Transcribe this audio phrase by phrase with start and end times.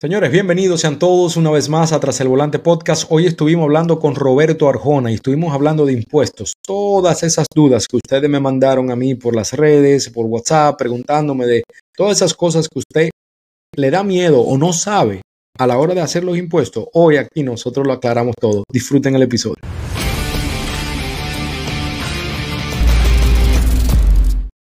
[0.00, 3.06] Señores, bienvenidos sean todos una vez más a Tras el Volante Podcast.
[3.08, 6.52] Hoy estuvimos hablando con Roberto Arjona y estuvimos hablando de impuestos.
[6.64, 11.46] Todas esas dudas que ustedes me mandaron a mí por las redes, por WhatsApp, preguntándome
[11.46, 11.64] de
[11.96, 13.10] todas esas cosas que usted
[13.74, 15.22] le da miedo o no sabe
[15.58, 16.84] a la hora de hacer los impuestos.
[16.92, 18.62] Hoy aquí nosotros lo aclaramos todo.
[18.70, 19.56] Disfruten el episodio.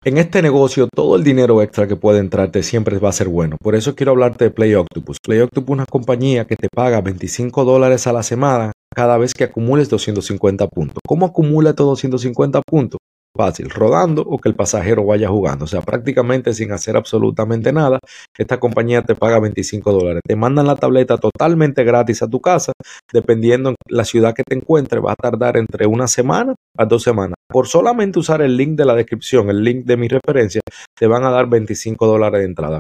[0.07, 3.57] En este negocio, todo el dinero extra que puede entrarte siempre va a ser bueno.
[3.61, 5.17] Por eso quiero hablarte de Play Octopus.
[5.19, 9.33] Play Octopus es una compañía que te paga 25 dólares a la semana cada vez
[9.33, 10.99] que acumules 250 puntos.
[11.05, 12.99] ¿Cómo acumula estos 250 puntos?
[13.35, 15.65] Fácil, rodando o que el pasajero vaya jugando.
[15.65, 17.99] O sea, prácticamente sin hacer absolutamente nada,
[18.37, 20.21] esta compañía te paga 25 dólares.
[20.25, 22.73] Te mandan la tableta totalmente gratis a tu casa,
[23.11, 27.03] dependiendo en la ciudad que te encuentres, va a tardar entre una semana a dos
[27.03, 27.35] semanas.
[27.47, 30.61] Por solamente usar el link de la descripción, el link de mi referencia,
[30.97, 32.79] te van a dar 25 dólares de entrada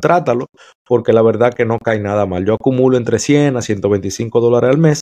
[0.00, 0.46] trátalo,
[0.86, 2.44] porque la verdad que no cae nada mal.
[2.44, 5.00] Yo acumulo entre 100 a 125 dólares al mes.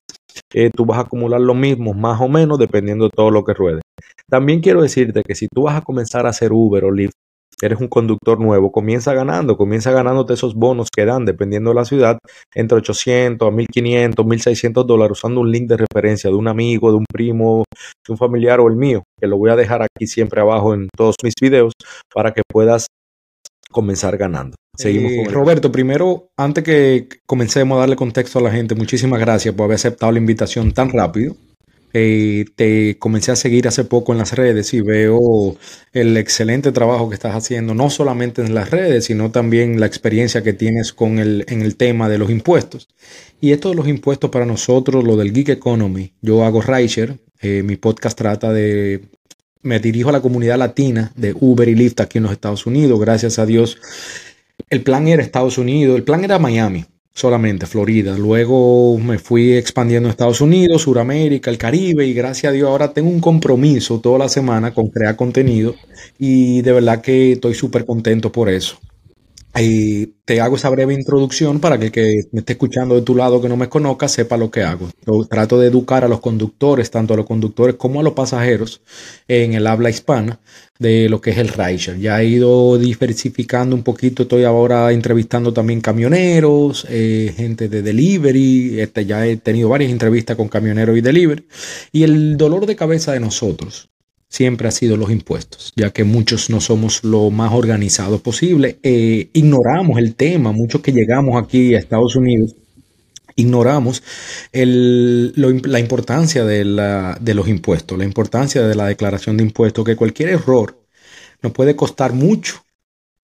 [0.52, 3.54] Eh, tú vas a acumular lo mismo, más o menos, dependiendo de todo lo que
[3.54, 3.80] ruede.
[4.28, 7.14] También quiero decirte que si tú vas a comenzar a hacer Uber o Lyft,
[7.60, 11.84] eres un conductor nuevo, comienza ganando, comienza ganándote esos bonos que dan, dependiendo de la
[11.84, 12.18] ciudad,
[12.54, 16.98] entre 800 a 1500, 1600 dólares, usando un link de referencia de un amigo, de
[16.98, 17.64] un primo,
[18.06, 20.88] de un familiar o el mío, que lo voy a dejar aquí siempre abajo en
[20.96, 21.72] todos mis videos
[22.14, 22.86] para que puedas
[23.70, 24.54] comenzar ganando.
[24.76, 29.52] Seguimos eh, Roberto, primero, antes que comencemos a darle contexto a la gente, muchísimas gracias
[29.54, 31.34] por haber aceptado la invitación tan rápido.
[31.94, 35.56] Eh, te comencé a seguir hace poco en las redes y veo
[35.92, 40.42] el excelente trabajo que estás haciendo, no solamente en las redes, sino también la experiencia
[40.42, 42.88] que tienes con el, en el tema de los impuestos.
[43.40, 47.62] Y esto de los impuestos para nosotros, lo del Geek Economy, yo hago Rideshare, eh,
[47.62, 49.02] mi podcast trata de
[49.62, 52.98] me dirijo a la comunidad latina de Uber y Lyft aquí en los Estados Unidos.
[53.00, 53.78] Gracias a Dios.
[54.70, 56.86] El plan era Estados Unidos, el plan era Miami
[57.18, 58.16] solamente, Florida.
[58.16, 62.92] Luego me fui expandiendo a Estados Unidos, Suramérica, el Caribe y gracias a Dios ahora
[62.92, 65.74] tengo un compromiso toda la semana con crear contenido
[66.18, 68.78] y de verdad que estoy súper contento por eso.
[69.56, 73.14] Y te hago esa breve introducción para que el que me esté escuchando de tu
[73.16, 74.88] lado que no me conozca sepa lo que hago.
[75.28, 78.82] trato de educar a los conductores, tanto a los conductores como a los pasajeros
[79.26, 80.38] en el habla hispana
[80.78, 81.98] de lo que es el rideshare.
[81.98, 88.80] Ya he ido diversificando un poquito, estoy ahora entrevistando también camioneros, eh, gente de delivery,
[88.80, 91.46] este, ya he tenido varias entrevistas con camioneros y delivery.
[91.90, 93.88] Y el dolor de cabeza de nosotros
[94.28, 98.78] siempre ha sido los impuestos, ya que muchos no somos lo más organizados posible.
[98.82, 102.54] Eh, ignoramos el tema, muchos que llegamos aquí a Estados Unidos,
[103.36, 104.02] ignoramos
[104.52, 106.64] la importancia de,
[107.34, 110.82] los impuestos, la importancia de la declaración de impuestos, que cualquier error
[111.42, 112.64] nos puede costar mucho,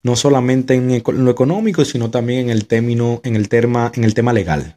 [0.02, 4.14] no solamente en lo económico, sino también en el, término, en el, tema, en el
[4.14, 4.76] tema legal.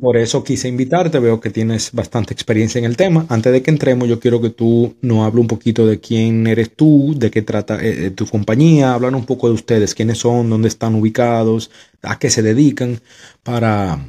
[0.00, 3.24] Por eso quise invitarte, veo que tienes bastante experiencia en el tema.
[3.30, 6.76] Antes de que entremos, yo quiero que tú nos hables un poquito de quién eres
[6.76, 10.50] tú, de qué trata eh, eh, tu compañía, hablar un poco de ustedes, quiénes son,
[10.50, 11.70] dónde están ubicados,
[12.02, 13.00] a qué se dedican,
[13.42, 14.04] para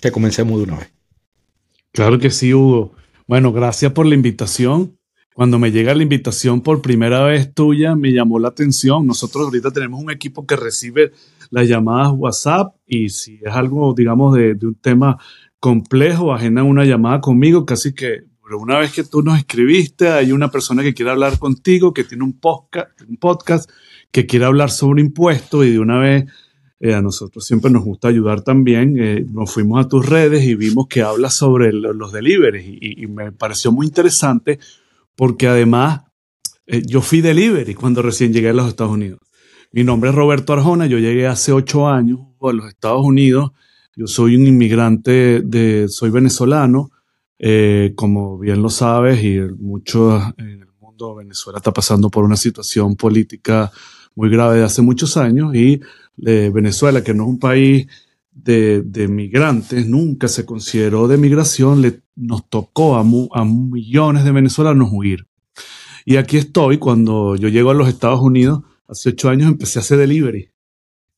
[0.00, 0.92] que comencemos de una vez.
[1.92, 2.92] Claro que sí, Hugo.
[3.26, 4.98] Bueno, gracias por la invitación.
[5.34, 9.06] Cuando me llega la invitación por primera vez tuya, me llamó la atención.
[9.06, 11.12] Nosotros ahorita tenemos un equipo que recibe
[11.52, 15.18] las llamadas WhatsApp y si es algo, digamos, de, un tema
[15.60, 20.32] complejo, agendan una llamada conmigo, casi que pero una vez que tú nos escribiste, hay
[20.32, 23.70] una persona que quiere hablar contigo, que tiene un podcast, un podcast
[24.10, 26.26] que quiere hablar sobre impuestos y de una vez
[26.80, 28.98] eh, a nosotros siempre nos gusta ayudar también.
[28.98, 33.30] Eh, nos fuimos a tus redes y vimos que hablas sobre los deliveries y, me
[33.30, 34.58] pareció muy interesante
[35.14, 36.02] porque además
[36.66, 39.20] eh, yo fui delivery cuando recién llegué a los Estados Unidos.
[39.74, 43.52] Mi nombre es Roberto Arjona, yo llegué hace ocho años a los Estados Unidos.
[43.96, 46.90] Yo soy un inmigrante, de, soy venezolano,
[47.38, 52.36] eh, como bien lo sabes, y mucho en el mundo Venezuela está pasando por una
[52.36, 53.72] situación política
[54.14, 55.80] muy grave de hace muchos años y
[56.26, 57.86] eh, Venezuela, que no es un país
[58.30, 63.04] de, de, migrantes, nunca se consideró de migración, le, nos tocó a
[63.44, 65.26] millones de venezolanos huir.
[66.04, 69.82] Y aquí estoy, cuando yo llego a los Estados Unidos, hace ocho años empecé a
[69.82, 70.50] hacer delivery.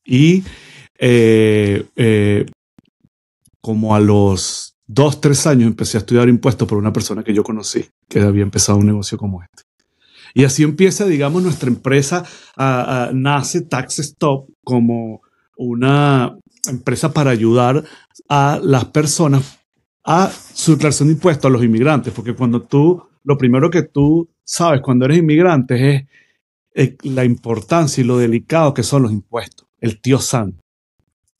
[0.03, 0.43] Y
[0.97, 2.45] eh, eh,
[3.61, 7.43] como a los dos, tres años empecé a estudiar impuestos por una persona que yo
[7.43, 9.63] conocí, que había empezado un negocio como este.
[10.33, 12.25] Y así empieza, digamos, nuestra empresa,
[13.13, 15.21] nace Tax Stop como
[15.55, 16.35] una,
[16.69, 17.83] empresa para ayudar
[18.29, 19.59] a las personas
[20.03, 24.29] a su declaración de impuestos a los inmigrantes, porque cuando tú, lo primero que tú
[24.43, 26.03] sabes cuando eres inmigrante es,
[27.03, 30.59] la importancia y lo delicado que son los impuestos, el tío San.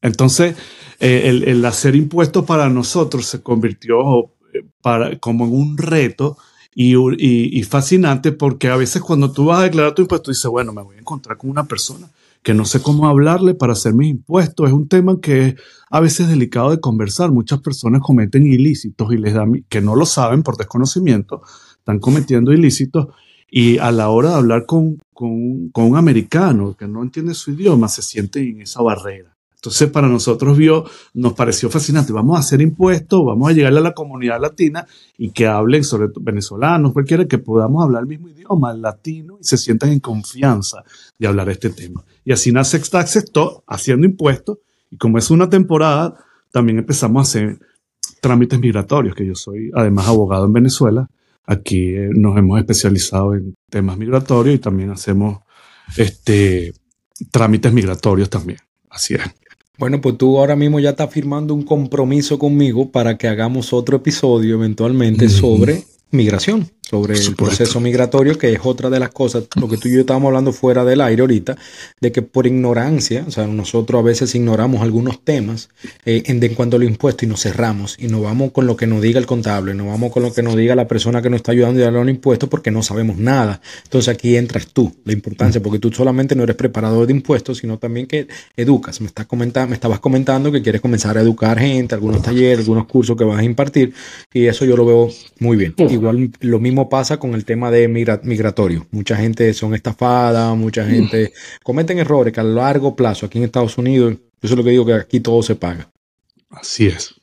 [0.02, 0.56] Entonces,
[1.00, 6.38] eh, el, hacer impuestos para nosotros se convirtió eh, para, como en un reto
[6.74, 10.74] y, y, fascinante porque a veces cuando tú vas a declarar tu impuesto dices, bueno,
[10.74, 12.10] me voy a encontrar con una persona
[12.44, 14.68] que no sé cómo hablarle para hacer mis impuestos.
[14.68, 15.56] Es un tema que
[15.90, 17.32] a veces delicado de conversar.
[17.32, 21.42] Muchas personas cometen ilícitos y les dan, que no lo saben por desconocimiento,
[21.80, 23.08] están cometiendo ilícitos
[23.50, 27.88] y a la hora de hablar con, con, un americano que no entiende su idioma
[27.88, 29.36] se siente en esa barrera.
[29.56, 32.13] Entonces, para nosotros vio, nos pareció fascinante.
[32.13, 34.86] Vamos a hacer impuestos, vamos a llegarle a la comunidad latina
[35.18, 39.44] y que hablen, sobre venezolanos, cualquiera, que podamos hablar el mismo idioma, el latino, y
[39.44, 40.83] se sientan en confianza
[41.18, 42.03] de hablar este tema.
[42.24, 43.31] Y así nace Access
[43.65, 44.59] haciendo impuestos.
[44.91, 46.13] Y como es una temporada,
[46.51, 47.59] también empezamos a hacer
[48.21, 51.09] trámites migratorios, que yo soy además abogado en Venezuela.
[51.47, 55.39] Aquí eh, nos hemos especializado en temas migratorios y también hacemos
[55.97, 56.74] este,
[57.31, 58.59] trámites migratorios también.
[58.89, 59.21] Así es.
[59.77, 63.97] Bueno, pues tú ahora mismo ya estás firmando un compromiso conmigo para que hagamos otro
[63.97, 69.68] episodio eventualmente sobre migración sobre el proceso migratorio, que es otra de las cosas, lo
[69.68, 71.58] que tú y yo estábamos hablando fuera del aire ahorita,
[72.00, 75.70] de que por ignorancia, o sea, nosotros a veces ignoramos algunos temas
[76.06, 78.78] eh, en, de cuanto a los impuestos y nos cerramos y nos vamos con lo
[78.78, 81.30] que nos diga el contable, nos vamos con lo que nos diga la persona que
[81.32, 83.62] nos está ayudando a los impuestos porque no sabemos nada.
[83.84, 87.80] Entonces aquí entras tú, la importancia, porque tú solamente no eres preparador de impuestos, sino
[87.80, 89.02] también que educas.
[89.02, 92.86] Me, estás comentando, me estabas comentando que quieres comenzar a educar gente, algunos talleres, algunos
[92.86, 93.94] cursos que vas a impartir
[94.32, 95.10] y eso yo lo veo
[95.40, 95.74] muy bien.
[95.78, 98.88] Igual lo mismo pasa con el tema de migratorio.
[98.92, 100.89] Mucha gente son estafadas, mucha mm.
[100.89, 101.33] gente
[101.63, 104.86] cometen errores que a largo plazo aquí en Estados Unidos, eso es lo que digo
[104.86, 105.92] que aquí todo se paga.
[106.50, 107.16] Así es.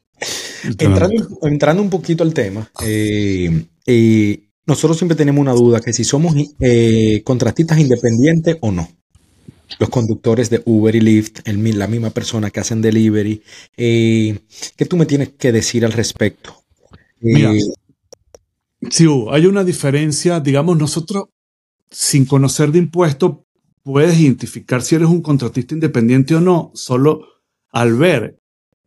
[1.43, 6.35] Entrando, un poquito al tema, eh, eh, nosotros siempre tenemos una duda que si somos
[6.61, 8.89] eh, contratistas independientes o no.
[9.79, 13.43] Los conductores de Uber y Lyft, el, la misma persona que hacen delivery.
[13.75, 16.63] ¿Qué tú me tienes que decir al respecto?
[18.91, 21.27] Sí, hay una diferencia, digamos, nosotros
[21.91, 23.37] sin conocer de impuestos
[23.83, 27.27] puedes identificar si eres un contratista independiente o no, solo
[27.71, 28.39] al ver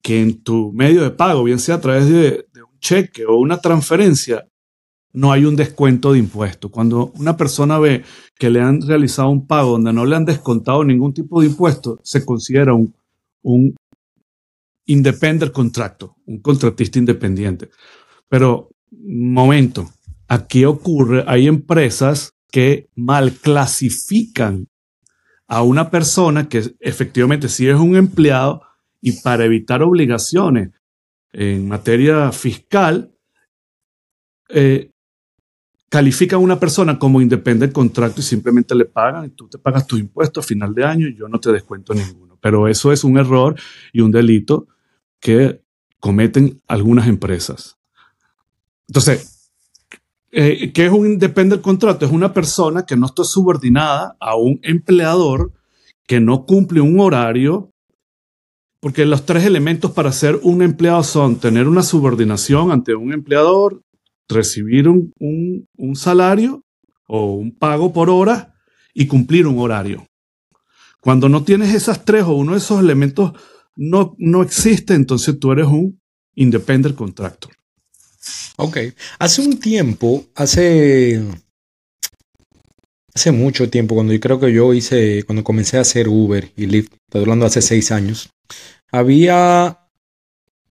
[0.02, 3.60] que en tu medio de pago, bien sea a través de, un cheque o una
[3.60, 4.48] transferencia,
[5.14, 6.70] no hay un descuento de impuestos.
[6.70, 8.04] Cuando una persona ve
[8.38, 12.00] que le han realizado un pago donde no le han descontado ningún tipo de impuesto,
[12.04, 12.94] se considera un,
[13.42, 13.76] un
[14.86, 17.70] independent contrato, un contratista independiente.
[18.28, 18.70] Pero
[19.04, 19.90] momento,
[20.28, 24.68] aquí ocurre, hay empresas que mal clasifican
[25.48, 28.62] a una persona que efectivamente sí es un empleado
[29.02, 30.72] y para evitar obligaciones
[31.32, 33.14] en materia fiscal,
[34.50, 34.90] eh,
[35.90, 39.58] califican a una persona como independiente del contrato y simplemente le pagan y tú te
[39.58, 42.38] pagas tus impuestos a final de año y yo no te descuento ninguno.
[42.42, 43.56] Pero eso es un error
[43.94, 44.68] y un delito
[45.20, 45.62] que
[46.00, 47.78] cometen algunas empresas.
[48.88, 49.52] Entonces,
[50.32, 52.06] eh, ¿qué es un independent contrato?
[52.06, 55.54] Es una persona que no está subordinada a un empleador
[56.08, 57.72] que no cumple un horario,
[58.80, 63.82] porque los tres elementos para ser un empleado son tener una subordinación ante un empleador,
[64.28, 66.64] recibir un, un salario
[67.08, 68.54] o un pago por hora
[68.94, 70.06] y cumplir un horario.
[71.00, 73.34] Cuando no tienes esas tres o uno de esos elementos
[73.76, 76.00] no, no existe, entonces tú eres un
[76.36, 77.52] independent contractor.
[78.58, 78.78] Ok.
[79.20, 81.22] Hace un tiempo, hace.
[83.14, 86.66] Hace mucho tiempo, cuando yo creo que yo hice, cuando comencé a hacer Uber y
[86.66, 88.30] Lyft, estoy hablando hace seis años,
[88.92, 89.80] había.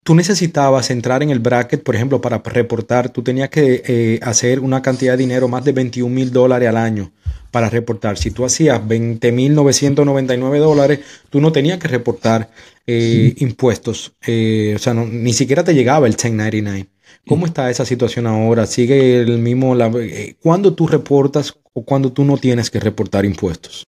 [0.02, 4.60] Tú necesitabas entrar en el bracket, por ejemplo, para reportar, tú tenías que eh, hacer
[4.60, 7.10] una cantidad de dinero, más de 21 mil dólares al año
[7.50, 8.18] para reportar.
[8.18, 12.50] Si tú hacías 20 mil 999 dólares, tú no tenías que reportar
[12.86, 14.12] eh, impuestos.
[14.26, 16.93] Eh, o sea, ni siquiera te llegaba el 1099.
[17.26, 18.66] ¿Cómo está esa situación ahora?
[18.66, 19.74] ¿Sigue el mismo?
[19.74, 23.84] La, eh, ¿Cuándo tú reportas o cuándo tú no tienes que reportar impuestos?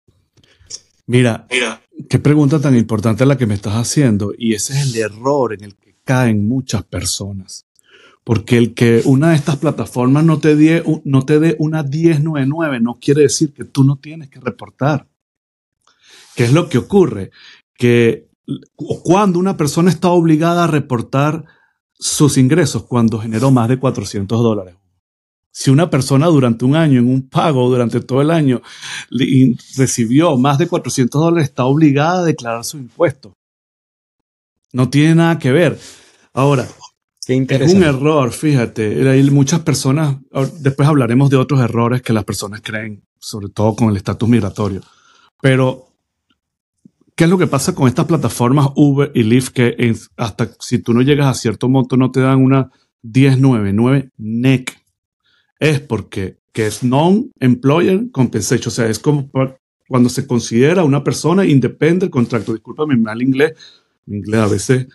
[1.06, 4.32] Mira, Mira, qué pregunta tan importante la que me estás haciendo.
[4.36, 7.66] Y ese es el error en el que caen muchas personas.
[8.24, 12.80] Porque el que una de estas plataformas no te dé, no te dé una 1099
[12.80, 15.08] no quiere decir que tú no tienes que reportar.
[16.36, 17.30] ¿Qué es lo que ocurre?
[17.74, 18.28] Que
[18.76, 21.44] cuando una persona está obligada a reportar
[22.00, 24.74] sus ingresos cuando generó más de 400 dólares.
[25.52, 28.62] Si una persona durante un año, en un pago durante todo el año,
[29.76, 33.34] recibió más de 400 dólares, está obligada a declarar su impuesto.
[34.72, 35.78] No tiene nada que ver.
[36.32, 36.66] Ahora,
[37.26, 39.08] es un error, fíjate.
[39.08, 40.16] Hay muchas personas,
[40.60, 44.80] después hablaremos de otros errores que las personas creen, sobre todo con el estatus migratorio.
[45.42, 45.89] Pero
[47.20, 50.94] ¿Qué es lo que pasa con estas plataformas Uber y Lyft que hasta si tú
[50.94, 52.70] no llegas a cierto monto no te dan una
[53.02, 54.82] 1099 NEC?
[55.58, 59.30] Es porque que es Non-Employer Compensation, o sea, es como
[59.86, 62.54] cuando se considera una persona independent contrato.
[62.54, 63.52] Discúlpame mal inglés,
[64.06, 64.86] mi inglés a veces...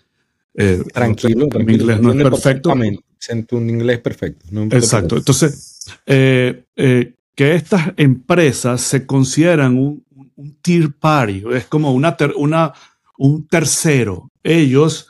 [0.54, 2.72] Eh, tranquilo, mi inglés no es perfecto.
[2.72, 4.44] Un inglés perfecto.
[4.72, 5.16] Exacto.
[5.16, 10.05] Entonces, eh, eh, que estas empresas se consideran un,
[10.36, 12.72] un tier party, es como una, una
[13.18, 14.30] un tercero.
[14.42, 15.08] Ellos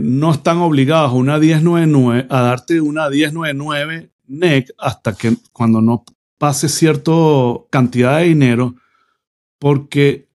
[0.00, 6.04] no están obligados a una 1099 a darte una 1099 NEC hasta que cuando no
[6.38, 7.12] pase cierta
[7.70, 8.74] cantidad de dinero,
[9.58, 10.28] porque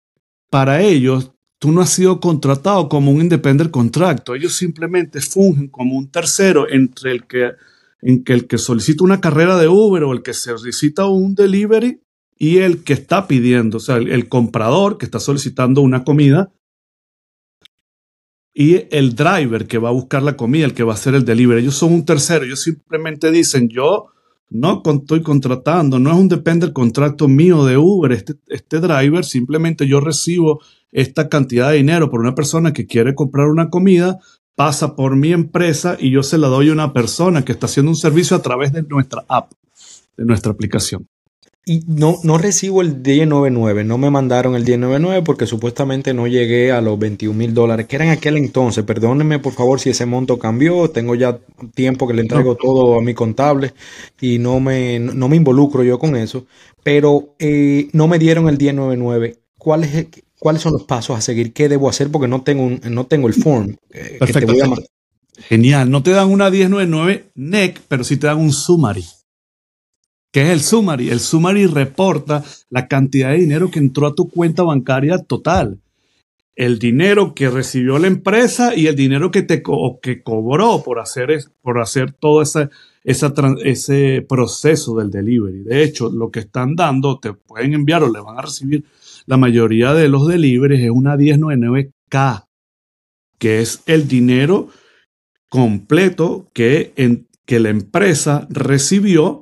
[0.48, 4.36] para ellos tú no has sido contratado como un independent contractor.
[4.36, 7.52] Ellos simplemente fungen como un tercero entre el que,
[8.00, 12.00] en que el que solicita una carrera de Uber o el que solicita un delivery
[12.42, 16.50] y el que está pidiendo, o sea, el comprador que está solicitando una comida
[18.54, 21.26] y el driver que va a buscar la comida, el que va a hacer el
[21.26, 21.60] delivery.
[21.60, 22.46] Ellos son un tercero.
[22.46, 24.06] Ellos simplemente dicen, yo
[24.48, 29.86] no estoy contratando, no es un depender contrato mío de Uber, este, este driver, simplemente
[29.86, 34.18] yo recibo esta cantidad de dinero por una persona que quiere comprar una comida,
[34.54, 37.90] pasa por mi empresa y yo se la doy a una persona que está haciendo
[37.90, 39.52] un servicio a través de nuestra app,
[40.16, 41.06] de nuestra aplicación.
[41.70, 46.72] Y no, no recibo el 1099, no me mandaron el 1099 porque supuestamente no llegué
[46.72, 48.82] a los 21 mil dólares, que era en aquel entonces.
[48.82, 51.38] Perdónenme por favor si ese monto cambió, tengo ya
[51.72, 53.72] tiempo que le entrego todo a mi contable
[54.20, 56.44] y no me, no me involucro yo con eso,
[56.82, 59.38] pero eh, no me dieron el 1099.
[59.56, 60.08] ¿Cuál es
[60.40, 61.52] ¿Cuáles son los pasos a seguir?
[61.52, 62.10] ¿Qué debo hacer?
[62.10, 63.76] Porque no tengo, no tengo el form.
[63.90, 64.54] Eh, Perfecto.
[65.48, 65.88] Genial.
[65.88, 69.04] No te dan una 1099 NEC, pero sí te dan un summary.
[70.32, 71.10] ¿Qué es el summary?
[71.10, 75.80] El summary reporta la cantidad de dinero que entró a tu cuenta bancaria total.
[76.54, 79.62] El dinero que recibió la empresa y el dinero que te
[80.02, 82.68] que cobró por hacer, por hacer todo ese,
[83.02, 85.64] ese proceso del delivery.
[85.64, 88.84] De hecho, lo que están dando, te pueden enviar o le van a recibir
[89.26, 92.46] la mayoría de los deliveries es una 1099K,
[93.38, 94.68] que es el dinero
[95.48, 99.39] completo que, en, que la empresa recibió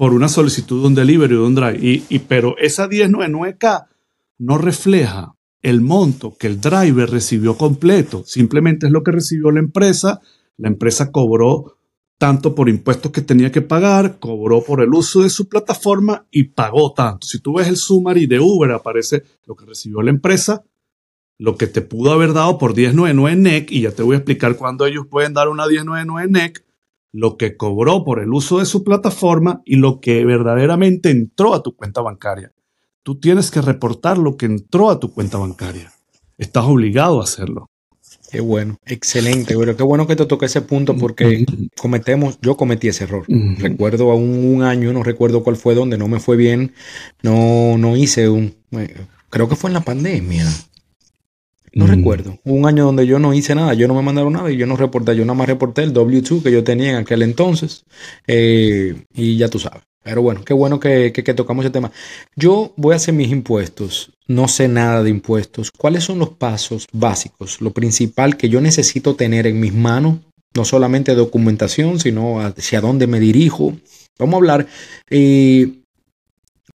[0.00, 2.06] por una solicitud de un delivery de un drive.
[2.08, 3.86] Y, pero esa 1099K
[4.38, 8.22] no refleja el monto que el driver recibió completo.
[8.24, 10.22] Simplemente es lo que recibió la empresa.
[10.56, 11.76] La empresa cobró
[12.16, 16.44] tanto por impuestos que tenía que pagar, cobró por el uso de su plataforma y
[16.44, 17.26] pagó tanto.
[17.26, 20.64] Si tú ves el summary de Uber, aparece lo que recibió la empresa,
[21.36, 24.56] lo que te pudo haber dado por 1099 NEC, y ya te voy a explicar
[24.56, 26.64] cuándo ellos pueden dar una 1099 NEC,
[27.12, 31.62] lo que cobró por el uso de su plataforma y lo que verdaderamente entró a
[31.62, 32.52] tu cuenta bancaria.
[33.02, 35.92] Tú tienes que reportar lo que entró a tu cuenta bancaria.
[36.38, 37.70] Estás obligado a hacerlo.
[38.30, 41.44] Qué bueno, excelente, pero qué bueno que te toque ese punto porque
[41.76, 43.24] cometemos, yo cometí ese error.
[43.58, 46.72] Recuerdo a un, año, no recuerdo cuál fue, donde no me fue bien,
[47.22, 48.94] no, no hice un, eh,
[49.30, 50.46] creo que fue en la pandemia,
[51.72, 51.88] no mm.
[51.88, 52.38] recuerdo.
[52.44, 54.76] un año donde yo no hice nada, yo no me mandaron nada y yo no
[54.76, 57.84] reporté, yo nada más reporté el W2 que yo tenía en aquel entonces
[58.26, 59.82] eh, y ya tú sabes.
[60.02, 61.92] Pero bueno, qué bueno que, que, tocamos el tema.
[62.34, 65.70] Yo voy a hacer mis impuestos, no sé nada de impuestos.
[65.70, 70.16] ¿Cuáles son los pasos básicos, lo principal que yo necesito tener en mis manos?
[70.54, 73.74] No solamente documentación, sino hacia dónde me dirijo.
[74.18, 74.66] Vamos a hablar.
[75.10, 75.70] Eh,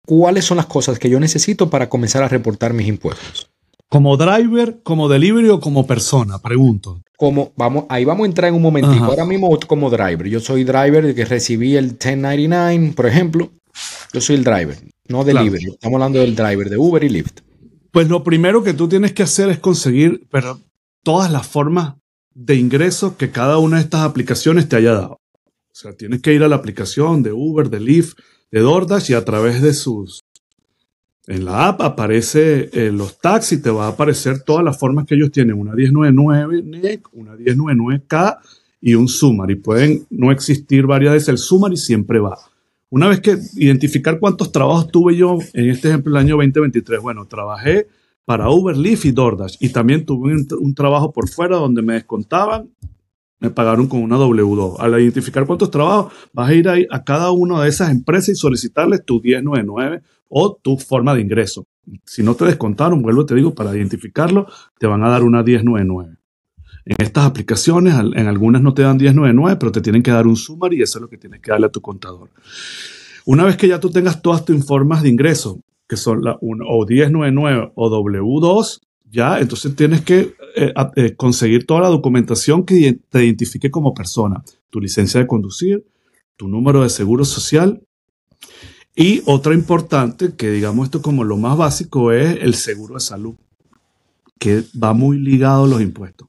[0.04, 3.51] ¿Cuáles son las cosas que yo necesito para comenzar a reportar mis impuestos?
[3.92, 6.38] ¿Como driver, como delivery o como persona?
[6.38, 7.02] Pregunto.
[7.18, 9.04] Como, vamos, ahí vamos a entrar en un momentito.
[9.04, 10.26] Ahora mismo como driver.
[10.28, 13.52] Yo soy driver que recibí el 1099, por ejemplo.
[14.14, 15.72] Yo soy el driver, no delivery.
[15.72, 17.40] Estamos hablando del driver de Uber y Lyft.
[17.90, 20.58] Pues lo primero que tú tienes que hacer es conseguir pero,
[21.04, 21.96] todas las formas
[22.34, 25.18] de ingreso que cada una de estas aplicaciones te haya dado.
[25.42, 28.18] O sea, tienes que ir a la aplicación de Uber, de Lyft,
[28.50, 30.22] de DoorDash y a través de sus
[31.26, 35.14] en la app aparece eh, los taxis, te va a aparecer todas las formas que
[35.14, 38.38] ellos tienen, una 1099 NEC, una 1099K
[38.80, 39.54] y un summary.
[39.54, 42.36] Pueden no existir varias veces, el summary siempre va.
[42.90, 47.26] Una vez que identificar cuántos trabajos tuve yo en este ejemplo el año 2023, bueno,
[47.26, 47.86] trabajé
[48.24, 52.68] para Uber, Lyft y DoorDash y también tuve un, trabajo por fuera donde me descontaban
[53.42, 54.76] me pagaron con una W2.
[54.78, 58.34] Al identificar cuántos trabajos, vas a ir a, a cada una de esas empresas y
[58.36, 61.66] solicitarles tu 1099 o tu forma de ingreso.
[62.04, 64.46] Si no te descontaron, vuelvo te digo, para identificarlo,
[64.78, 66.16] te van a dar una 1099.
[66.84, 70.36] En estas aplicaciones, en algunas no te dan 1099, pero te tienen que dar un
[70.36, 72.30] summary y eso es lo que tienes que darle a tu contador.
[73.24, 76.64] Una vez que ya tú tengas todas tus formas de ingreso, que son la 1
[76.66, 78.80] o 1099 o W2,
[79.12, 84.42] ya, entonces tienes que eh, eh, conseguir toda la documentación que te identifique como persona.
[84.70, 85.84] Tu licencia de conducir,
[86.36, 87.82] tu número de seguro social.
[88.96, 93.34] Y otra importante, que digamos esto como lo más básico, es el seguro de salud,
[94.38, 96.28] que va muy ligado a los impuestos.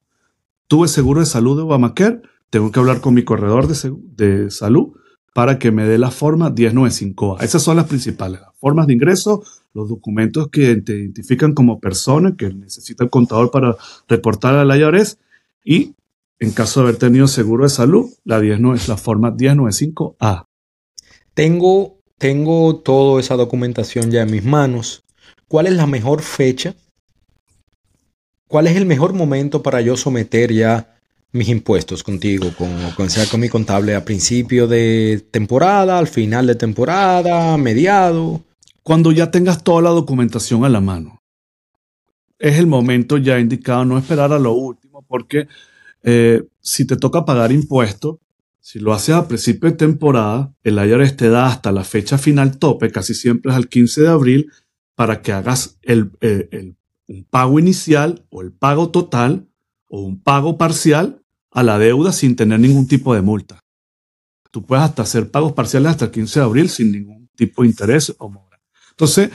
[0.68, 4.94] Tuve seguro de salud de Obamacare, tengo que hablar con mi corredor de, de salud
[5.34, 7.44] para que me dé la forma 1095A.
[7.44, 12.36] Esas son las principales, las formas de ingreso, los documentos que te identifican como persona,
[12.38, 13.76] que necesita el contador para
[14.08, 15.18] reportar al IRS,
[15.64, 15.96] y
[16.40, 20.46] en caso de haber tenido seguro de salud, la, 10 es la forma 1095A.
[21.34, 25.04] Tengo, tengo toda esa documentación ya en mis manos.
[25.48, 26.76] ¿Cuál es la mejor fecha?
[28.48, 30.94] ¿Cuál es el mejor momento para yo someter ya
[31.32, 36.46] mis impuestos contigo, con, con, sea con mi contable a principio de temporada, al final
[36.46, 38.44] de temporada, mediado.
[38.84, 41.22] Cuando ya tengas toda la documentación a la mano.
[42.38, 45.48] Es el momento ya indicado, no esperar a lo último, porque
[46.04, 48.18] eh, si te toca pagar impuestos,
[48.60, 52.58] si lo haces a principio de temporada, el IRS te da hasta la fecha final
[52.60, 54.52] tope, casi siempre es al 15 de abril,
[54.96, 56.76] para que hagas el, el, el
[57.08, 59.48] un pago inicial o el pago total
[59.88, 61.22] o un pago parcial
[61.52, 63.60] a la deuda sin tener ningún tipo de multa.
[64.52, 67.70] Tú puedes hasta hacer pagos parciales hasta el 15 de abril sin ningún tipo de
[67.70, 68.53] interés o.
[68.94, 69.32] Entonces,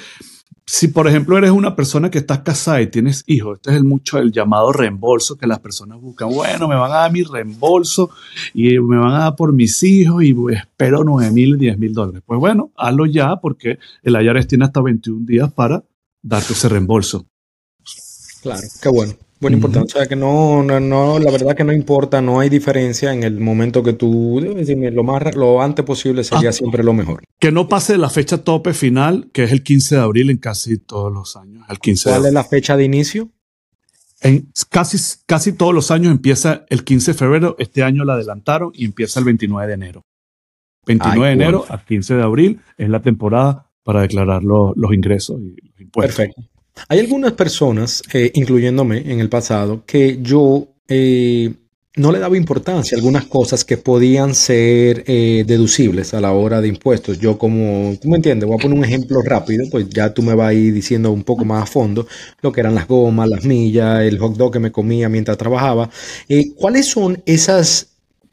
[0.68, 3.84] si por ejemplo eres una persona que estás casada y tienes hijos, este es el
[3.84, 6.28] mucho el llamado reembolso que las personas buscan.
[6.28, 8.10] Bueno, me van a dar mi reembolso
[8.52, 12.22] y me van a dar por mis hijos y espero 9 mil, 10 mil dólares.
[12.26, 15.82] Pues bueno, hazlo ya porque el IRS tiene hasta 21 días para
[16.22, 17.24] darte ese reembolso.
[18.42, 19.14] Claro, qué bueno.
[19.40, 19.94] Bueno, importante.
[19.94, 23.22] O sea que no, no, no, la verdad que no importa, no hay diferencia en
[23.22, 26.52] el momento que tú lo más lo antes posible sería ah.
[26.52, 27.22] siempre lo mejor.
[27.38, 30.78] Que no pase la fecha tope final, que es el 15 de abril en casi
[30.78, 31.64] todos los años.
[31.68, 33.30] El 15 ¿Cuál es la fecha de inicio?
[34.20, 37.56] En casi, casi todos los años empieza el 15 de febrero.
[37.58, 40.04] Este año la adelantaron y empieza el 29 de enero.
[40.86, 45.40] 29 de enero a 15 de abril es la temporada para declarar los, los ingresos
[45.40, 46.16] y los impuestos.
[46.16, 46.57] Perfecto.
[46.88, 51.52] Hay algunas personas, eh, incluyéndome en el pasado, que yo eh,
[51.96, 56.60] no le daba importancia a algunas cosas que podían ser eh, deducibles a la hora
[56.60, 57.18] de impuestos.
[57.18, 60.34] Yo como, tú me entiendes, voy a poner un ejemplo rápido, pues ya tú me
[60.34, 62.06] vas a ir diciendo un poco más a fondo
[62.40, 65.90] lo que eran las gomas, las millas, el hot dog que me comía mientras trabajaba.
[66.56, 67.87] ¿Cuáles son esas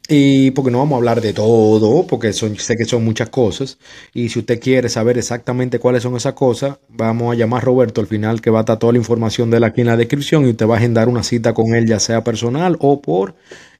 [0.08, 3.78] y porque no vamos a hablar de todo, porque son, sé que son muchas cosas.
[4.14, 8.00] Y si usted quiere saber exactamente cuáles son esas cosas, vamos a llamar a Roberto
[8.00, 10.46] al final, que va a estar toda la información de él aquí en la descripción
[10.46, 13.34] y usted va a agendar una cita con él, ya sea personal o por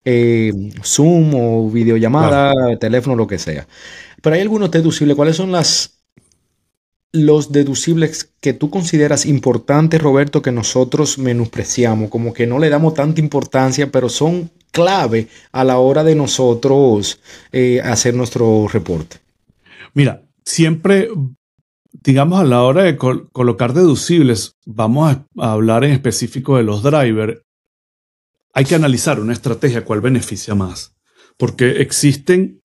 [0.05, 0.53] eh,
[0.85, 3.69] Zoom o videollamada, teléfono, lo que sea.
[4.21, 5.17] Pero hay algunos deducibles.
[5.17, 5.93] ¿Cuáles son las
[7.13, 12.95] los deducibles que tú consideras importantes, Roberto, que nosotros menospreciamos, como que no le damos
[12.95, 17.21] tanta importancia, pero son clave a la hora de nosotros
[17.53, 19.19] eh, hacer nuestro reporte?
[19.95, 21.09] Mira, siempre,
[21.93, 27.41] digamos, a la hora de colocar deducibles, vamos a, hablar en específico de los drivers.
[28.53, 30.95] Hay que analizar una estrategia cuál beneficia más,
[31.37, 32.61] porque existen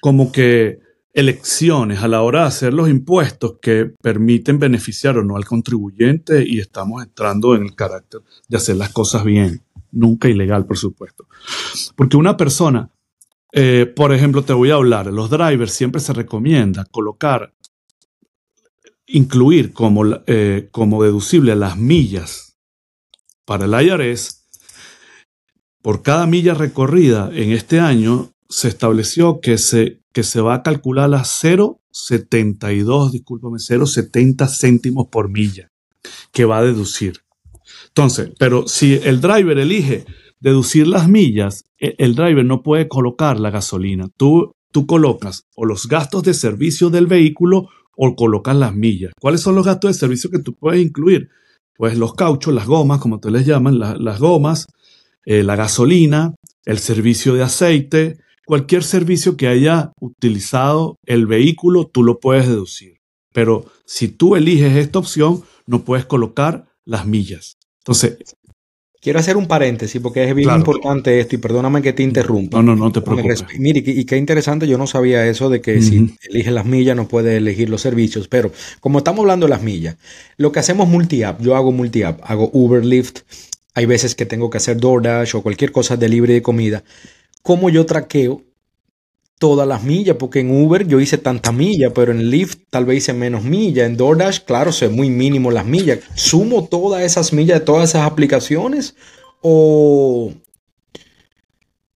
[0.00, 0.80] como que
[1.12, 6.44] elecciones a la hora de hacer los impuestos que permiten beneficiar o no al contribuyente
[6.46, 9.65] y estamos entrando en el carácter de hacer las cosas bien
[9.96, 11.26] nunca ilegal, por supuesto.
[11.96, 12.90] Porque una persona,
[13.52, 17.54] eh, por ejemplo, te voy a hablar, los drivers siempre se recomienda colocar,
[19.06, 22.58] incluir como, eh, como deducible las millas
[23.44, 24.44] para el IRS.
[25.82, 30.62] Por cada milla recorrida en este año se estableció que se, que se va a
[30.62, 35.70] calcular a 0,72, discúlpame, 0,70 céntimos por milla
[36.32, 37.25] que va a deducir.
[37.96, 40.04] Entonces, pero si el driver elige
[40.38, 44.06] deducir las millas, e, el driver no puede colocar la gasolina.
[44.18, 49.12] Tú, tú colocas o los gastos de servicio del vehículo o colocas las millas.
[49.18, 51.30] ¿Cuáles son los gastos de servicio que tú puedes incluir?
[51.74, 54.66] Pues los cauchos, las gomas, como te les llaman, las gomas,
[55.24, 56.34] eh, la gasolina,
[56.66, 62.98] el servicio de aceite, cualquier servicio que haya utilizado el vehículo, tú lo puedes deducir.
[63.32, 67.56] Pero si tú eliges esta opción, no puedes colocar las millas.
[67.86, 68.18] Entonces,
[69.06, 72.60] Quiero hacer un paréntesis porque es bien importante esto y perdóname que te interrumpa.
[72.60, 73.44] No, no, no te preocupes.
[73.56, 77.06] Mire, y, qué interesante, yo no sabía eso de que si eliges las millas no
[77.06, 79.96] puedes elegir los servicios, pero como estamos hablando de las millas,
[80.38, 83.20] lo que hacemos multi-app, yo hago multi-app, hago Uber, Lyft,
[83.74, 86.82] hay veces que tengo que hacer DoorDash o cualquier cosa de libre de comida.
[87.42, 88.42] ¿Cómo yo traqueo
[89.38, 92.98] todas las millas, porque en Uber yo hice tantas millas, pero en Lyft tal vez
[92.98, 93.86] hice menos millas.
[93.86, 96.00] En DoorDash, claro, son muy mínimo las millas.
[96.14, 98.96] ¿Sumo todas esas millas de todas esas aplicaciones?
[99.42, 100.32] ¿O,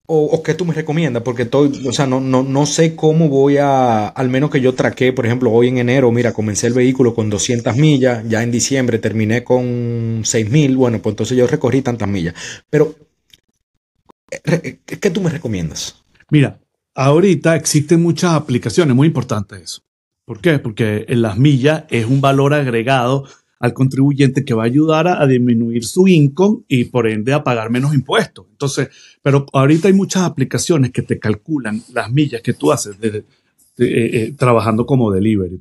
[0.06, 1.22] o, qué tú me recomiendas?
[1.22, 4.74] Porque estoy, o sea, no, no, no sé cómo voy a, al menos que yo
[4.74, 8.50] traqué, por ejemplo, hoy en enero, mira, comencé el vehículo con 200 millas, ya en
[8.50, 12.34] diciembre terminé con 6000, bueno, pues entonces yo recorrí tantas millas.
[12.68, 12.94] Pero,
[14.84, 16.02] ¿qué tú me recomiendas?
[16.30, 16.60] Mira,
[17.00, 19.80] ahorita existen muchas aplicaciones, muy importante eso.
[20.26, 20.58] ¿Por qué?
[20.58, 23.24] Porque en las millas es un valor agregado
[23.58, 27.70] al contribuyente que va a ayudar a, disminuir su income y por ende a pagar
[27.70, 28.46] menos impuestos.
[28.50, 28.90] Entonces,
[29.22, 33.24] pero ahorita hay muchas aplicaciones que te calculan las millas que tú haces eh,
[33.78, 35.58] eh, trabajando como delivery.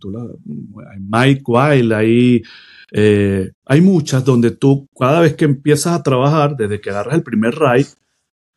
[0.91, 2.43] Hay Mike Wild, hay,
[2.91, 7.23] eh, hay muchas donde tú cada vez que empiezas a trabajar, desde que agarras el
[7.23, 7.87] primer ride,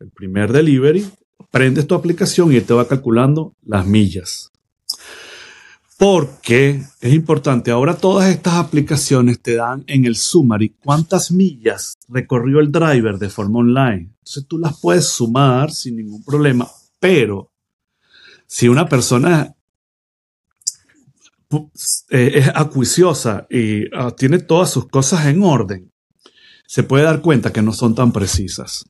[0.01, 1.05] el primer delivery,
[1.51, 4.51] prendes tu aplicación y te va calculando las millas.
[5.99, 12.59] Porque es importante, ahora todas estas aplicaciones te dan en el summary cuántas millas recorrió
[12.59, 14.11] el driver de forma online.
[14.19, 17.53] Entonces tú las puedes sumar sin ningún problema, pero
[18.47, 19.55] si una persona
[22.11, 25.93] eh, es acuiciosa y ah, tiene todas sus cosas en orden,
[26.67, 28.85] se puede dar cuenta que no son tan precisas.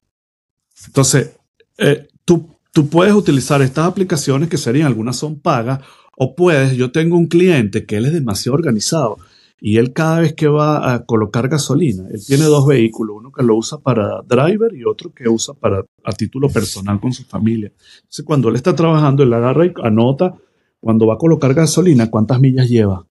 [0.86, 1.32] Entonces,
[1.78, 2.58] eh, tú,
[2.90, 5.80] puedes utilizar estas aplicaciones que serían, algunas son pagas
[6.16, 9.18] o puedes, yo tengo un cliente que él es demasiado organizado
[9.60, 13.44] y él cada vez que va a colocar gasolina, él tiene dos vehículos, uno que
[13.44, 17.72] lo usa para driver y otro que usa para a título personal con su familia.
[17.96, 20.34] Entonces cuando él está trabajando, él agarra y anota
[20.80, 23.06] cuando va a colocar gasolina cuántas millas lleva.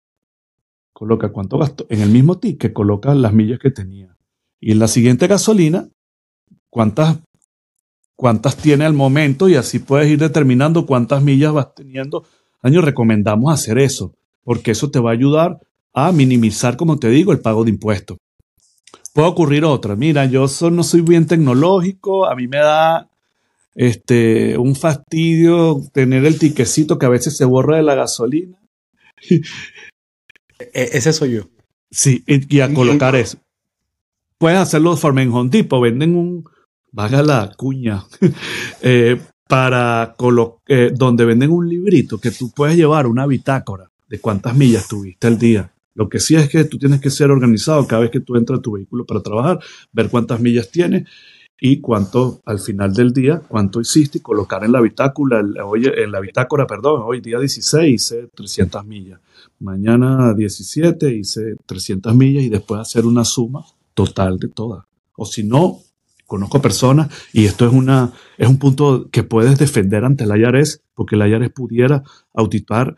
[0.91, 1.85] Coloca cuánto gastó.
[1.89, 4.15] En el mismo ticket coloca las millas que tenía.
[4.59, 5.87] Y en la siguiente gasolina,
[6.69, 7.17] cuántas
[8.21, 12.23] cuántas tiene al momento y así puedes ir determinando cuántas millas vas teniendo
[12.61, 15.57] año recomendamos hacer eso, porque eso te va a ayudar
[15.91, 18.19] a minimizar, como te digo, el pago de impuestos.
[19.15, 19.95] Puede ocurrir otra.
[19.95, 23.09] Mira, yo no soy bien tecnológico, a mí me da
[23.73, 28.61] este, un fastidio tener el tiquecito que a veces se borra de la gasolina.
[30.59, 31.49] E-, ese soy yo.
[31.89, 33.39] Sí, y, a colocar eso.
[34.37, 35.49] Puedes hacerlo de forma en Home
[35.81, 36.45] venden un,
[36.91, 38.05] vaga la cuña,
[38.81, 40.15] eh, para
[40.67, 45.27] eh, donde venden un librito que tú puedes llevar una bitácora de cuántas millas tuviste
[45.27, 45.73] al día.
[45.93, 48.59] Lo que sí es que tú tienes que ser organizado cada vez que tú entras
[48.59, 49.59] a tu vehículo para trabajar,
[49.91, 51.07] ver cuántas millas tienes
[51.59, 56.11] y cuánto al final del día, cuánto hiciste y colocar en la bitácora, hoy, en
[56.11, 59.19] la bitácora, perdón, hoy día 16 hice 300 millas,
[59.59, 64.85] mañana 17 hice 300 millas y después hacer una suma total de todas.
[65.17, 65.81] O si no,
[66.31, 70.81] conozco personas y esto es, una, es un punto que puedes defender ante la IARES
[70.93, 72.95] porque la IARES pudiera auditar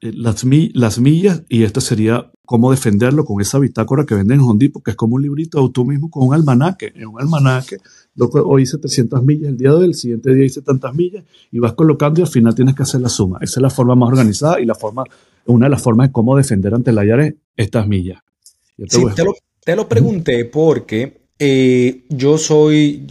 [0.00, 4.46] eh, las, las millas y esto sería cómo defenderlo con esa bitácora que venden en
[4.46, 6.92] Hondipo, que es como un librito tú mismo con un almanaque.
[6.96, 7.76] En un almanaque,
[8.18, 11.60] hoy hice 300 millas, el día de hoy, el siguiente día hice tantas millas y
[11.60, 13.38] vas colocando y al final tienes que hacer la suma.
[13.42, 15.04] Esa es la forma más organizada y la forma,
[15.46, 18.20] una de las formas de cómo defender ante la IARES estas millas.
[18.76, 23.04] te, lo, te lo pregunté porque eh, yo soy,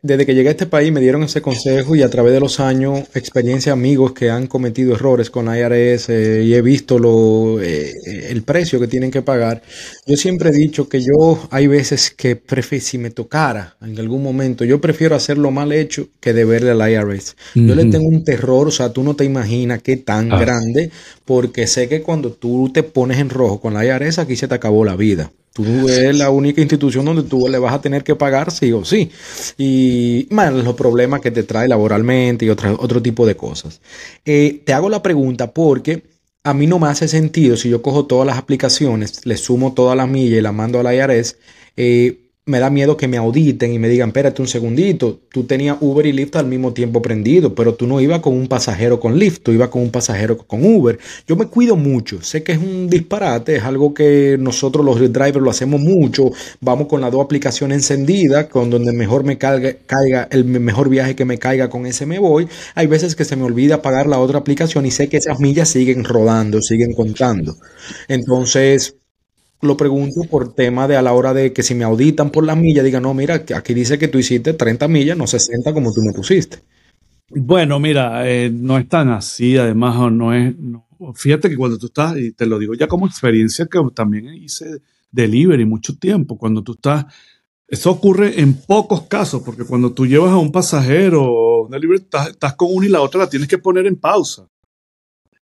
[0.00, 2.60] desde que llegué a este país me dieron ese consejo y a través de los
[2.60, 7.92] años, experiencia amigos que han cometido errores con IRS eh, y he visto lo, eh,
[8.30, 9.60] el precio que tienen que pagar.
[10.06, 14.22] Yo siempre he dicho que yo hay veces que prefiero, si me tocara en algún
[14.22, 17.36] momento, yo prefiero hacerlo mal hecho que deberle al IRS.
[17.54, 20.40] Yo le tengo un terror, o sea, tú no te imaginas qué tan ah.
[20.40, 20.90] grande,
[21.28, 24.54] porque sé que cuando tú te pones en rojo con la IRS, aquí se te
[24.54, 25.30] acabó la vida.
[25.52, 28.82] Tú es la única institución donde tú le vas a tener que pagar sí o
[28.82, 29.10] sí.
[29.58, 33.82] Y más los problemas que te trae laboralmente y otra, otro tipo de cosas.
[34.24, 36.02] Eh, te hago la pregunta porque
[36.44, 39.98] a mí no me hace sentido si yo cojo todas las aplicaciones, le sumo todas
[39.98, 41.36] las millas y las mando a la IRS.
[41.76, 45.76] Eh, me da miedo que me auditen y me digan, espérate un segundito, tú tenías
[45.80, 49.18] Uber y Lyft al mismo tiempo prendido, pero tú no ibas con un pasajero con
[49.18, 50.98] Lyft, tú ibas con un pasajero con Uber.
[51.26, 55.42] Yo me cuido mucho, sé que es un disparate, es algo que nosotros los drivers
[55.42, 56.30] lo hacemos mucho,
[56.60, 61.14] vamos con las dos aplicaciones encendidas, con donde mejor me caiga, caiga el mejor viaje
[61.14, 62.48] que me caiga, con ese me voy.
[62.74, 65.68] Hay veces que se me olvida pagar la otra aplicación y sé que esas millas
[65.68, 67.56] siguen rodando, siguen contando.
[68.08, 68.96] Entonces,
[69.60, 72.56] lo pregunto por tema de a la hora de que si me auditan por las
[72.56, 76.02] millas, digan, no, mira, aquí dice que tú hiciste 30 millas, no 60 como tú
[76.02, 76.62] me pusiste.
[77.30, 80.54] Bueno, mira, eh, no es tan así, además no es,
[81.14, 84.80] fíjate que cuando tú estás, y te lo digo ya como experiencia que también hice
[85.10, 87.06] delivery mucho tiempo, cuando tú estás,
[87.66, 92.54] eso ocurre en pocos casos, porque cuando tú llevas a un pasajero un delivery, estás,
[92.54, 94.48] con una y la otra la tienes que poner en pausa,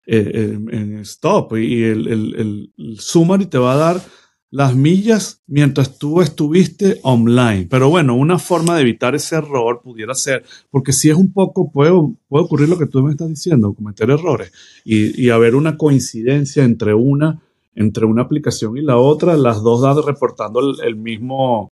[0.06, 4.02] eh, en stop, y el, el, el, te va a dar
[4.50, 7.66] las millas mientras tú estuviste online.
[7.70, 11.72] Pero bueno, una forma de evitar ese error pudiera ser, porque si es un poco,
[11.72, 11.92] puede,
[12.28, 14.52] puede ocurrir lo que tú me estás diciendo, cometer errores
[14.84, 17.40] y, y haber una coincidencia entre una,
[17.74, 21.70] entre una aplicación y la otra, las dos dan reportando el, mismo,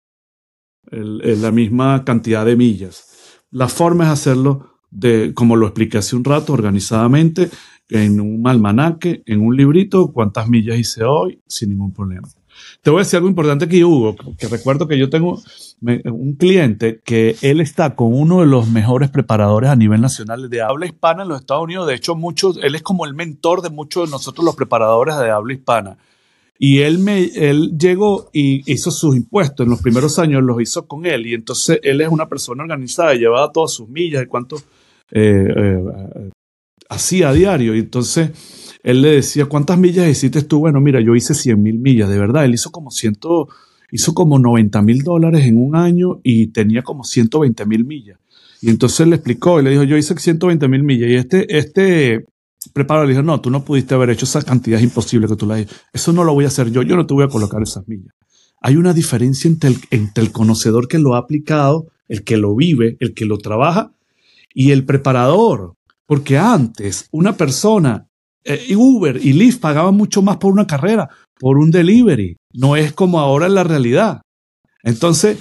[0.89, 3.05] la misma cantidad de millas.
[3.51, 7.51] La forma es hacerlo de, como lo expliqué hace un rato, organizadamente,
[7.93, 12.27] en un almanaque, en un librito, cuántas millas hice hoy, sin ningún problema.
[12.81, 15.39] Te voy a decir algo importante aquí, Hugo, que recuerdo que yo tengo
[15.81, 20.61] un cliente que él está con uno de los mejores preparadores a nivel nacional de
[20.61, 21.87] habla hispana en los Estados Unidos.
[21.87, 25.29] De hecho, muchos, él es como el mentor de muchos de nosotros los preparadores de
[25.29, 25.97] habla hispana.
[26.57, 29.65] Y él, me, él llegó y hizo sus impuestos.
[29.65, 31.27] En los primeros años los hizo con él.
[31.27, 34.57] Y entonces él es una persona organizada, llevaba todas sus millas y cuánto
[35.11, 36.31] eh, eh,
[36.89, 37.75] hacía a diario.
[37.75, 38.31] Y entonces
[38.83, 40.59] él le decía, ¿cuántas millas hiciste tú?
[40.59, 42.45] Bueno, mira, yo hice 100 mil millas, de verdad.
[42.45, 43.47] Él hizo como ciento,
[43.91, 48.19] hizo como 90 mil dólares en un año y tenía como 120 mil millas.
[48.61, 51.09] Y entonces le explicó y le dijo, yo hice 120 mil millas.
[51.09, 52.25] Y este, este
[52.71, 55.45] preparador le dijo, no, tú no pudiste haber hecho esa cantidad, es imposible que tú
[55.45, 55.69] la hayas.
[55.91, 58.13] Eso no lo voy a hacer yo, yo no te voy a colocar esas millas.
[58.61, 62.55] Hay una diferencia entre el, entre el conocedor que lo ha aplicado, el que lo
[62.55, 63.91] vive, el que lo trabaja,
[64.53, 65.75] y el preparador.
[66.05, 68.07] Porque antes una persona
[68.43, 72.37] eh, Uber y Lyft pagaban mucho más por una carrera, por un delivery.
[72.53, 74.21] No es como ahora en la realidad.
[74.83, 75.37] Entonces,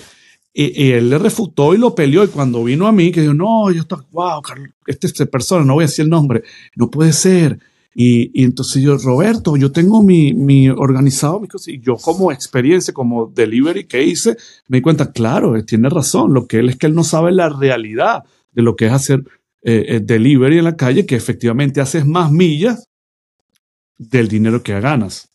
[0.55, 2.25] y, él le refutó y lo peleó.
[2.25, 4.41] Y cuando vino a mí, que dijo, no, yo estoy, wow,
[4.87, 6.43] esta es persona, no voy a decir el nombre,
[6.77, 7.59] no puede ser.
[7.95, 13.85] Y, entonces yo, Roberto, yo tengo mi, organizado, mi y yo como experiencia, como delivery
[13.85, 14.37] que hice,
[14.69, 16.33] me di cuenta, claro, él tiene razón.
[16.33, 19.25] Lo que él es que él no sabe la realidad de lo que es hacer
[19.65, 22.89] eh, eh, delivery en la calle, que efectivamente haces más millas
[23.97, 25.29] del dinero que ganas.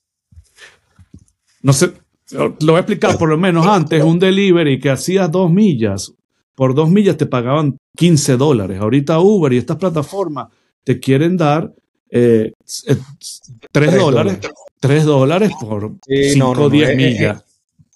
[1.61, 1.93] No sé,
[2.31, 6.13] lo voy a explicar por lo menos antes, un delivery que hacías dos millas,
[6.55, 8.79] por dos millas te pagaban 15 dólares.
[8.81, 10.47] Ahorita Uber y estas plataformas
[10.83, 11.71] te quieren dar
[12.09, 12.51] eh,
[13.71, 14.39] 3 dólares,
[14.79, 17.43] 3 dólares por 5 o 10 millas.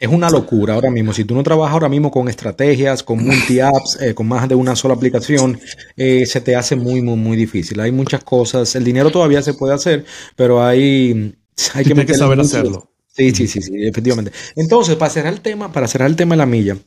[0.02, 1.14] Es una locura ahora mismo.
[1.14, 4.76] Si tú no trabajas ahora mismo con estrategias, con multi-apps, eh, con más de una
[4.76, 5.60] sola aplicación,
[5.96, 7.80] eh, se te hace muy, muy, muy difícil.
[7.80, 8.76] Hay muchas cosas.
[8.76, 10.04] El dinero todavía se puede hacer,
[10.36, 11.36] pero hay,
[11.76, 12.92] hay que, saber hacerlo.
[13.16, 14.32] Sí, sí, sí, sí, efectivamente.
[14.56, 16.78] Entonces, para cerrar el tema, para cerrar el tema de la milla,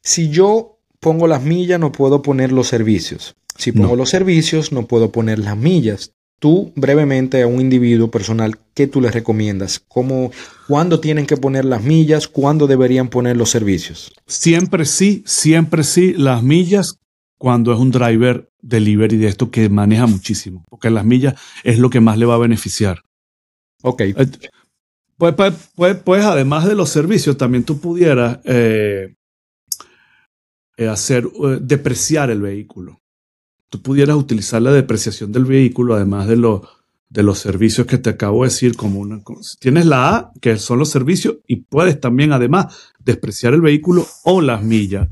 [0.00, 3.36] si yo pongo las millas, no puedo poner los servicios.
[3.58, 8.58] Si pongo los servicios, no puedo poner las millas tú brevemente a un individuo personal,
[8.74, 9.78] ¿qué tú les recomiendas?
[9.88, 10.30] ¿Cómo,
[10.68, 12.28] ¿Cuándo tienen que poner las millas?
[12.28, 14.12] ¿Cuándo deberían poner los servicios?
[14.26, 16.98] Siempre sí, siempre sí, las millas
[17.38, 21.88] cuando es un driver delivery de esto que maneja muchísimo, porque las millas es lo
[21.88, 23.00] que más le va a beneficiar.
[23.80, 24.02] Ok.
[24.02, 24.14] Eh,
[25.16, 29.14] pues, pues, pues, pues además de los servicios, también tú pudieras eh,
[30.76, 31.26] eh, hacer,
[31.62, 33.00] depreciar el vehículo
[33.74, 36.36] tú pudieras utilizar la depreciación del vehículo, además de,
[37.08, 39.20] de los servicios que te acabo de decir, como una
[39.58, 44.40] Tienes la A, que son los servicios, y puedes también, además, despreciar el vehículo o
[44.40, 45.08] las millas.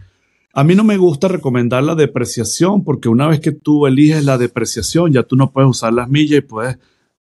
[0.54, 4.38] A mí no me gusta recomendar la depreciación porque una vez que tú eliges la
[4.38, 6.78] depreciación, ya tú no puedes usar las millas y puedes,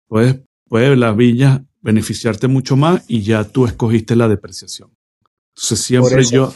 [0.08, 4.90] puedes, puedes las millas beneficiarte mucho más y ya tú escogiste la depreciación.
[5.50, 6.52] Entonces siempre yo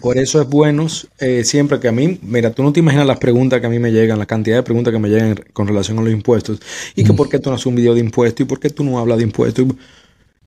[0.00, 0.86] por eso es bueno
[1.18, 3.78] eh, siempre que a mí, mira, tú no te imaginas las preguntas que a mí
[3.78, 6.60] me llegan, la cantidad de preguntas que me llegan con relación a los impuestos.
[6.94, 8.84] Y que por qué tú no haces un video de impuestos y por qué tú
[8.84, 9.66] no hablas de impuestos.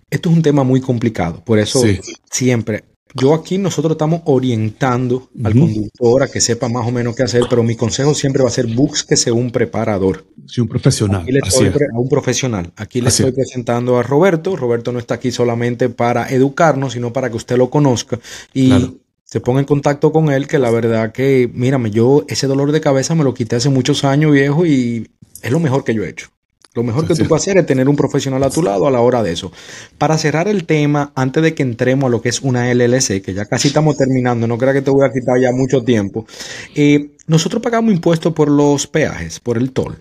[0.10, 1.44] Esto es un tema muy complicado.
[1.44, 1.84] Por eso
[2.32, 7.24] siempre, yo aquí nosotros estamos orientando al conductor a que sepa más o menos qué
[7.24, 10.26] hacer, pero mi consejo siempre va a ser búsquese un preparador.
[10.48, 11.22] Sí, un profesional.
[11.22, 12.72] Aquí le estoy a un profesional.
[12.76, 14.56] Aquí le estoy presentando a Roberto.
[14.56, 18.20] Roberto no está aquí solamente para educarnos, sino para que usted lo conozca.
[18.54, 22.72] Y se ponga en contacto con él, que la verdad que, mírame, yo ese dolor
[22.72, 25.10] de cabeza me lo quité hace muchos años, viejo, y
[25.42, 26.30] es lo mejor que yo he hecho.
[26.74, 29.02] Lo mejor que tú puedes hacer es tener un profesional a tu lado a la
[29.02, 29.52] hora de eso.
[29.98, 33.34] Para cerrar el tema, antes de que entremos a lo que es una LLC, que
[33.34, 36.28] ya casi estamos terminando, no creo que te voy a quitar ya mucho tiempo.
[36.76, 39.98] Eh, nosotros pagamos impuestos por los peajes, por el toll.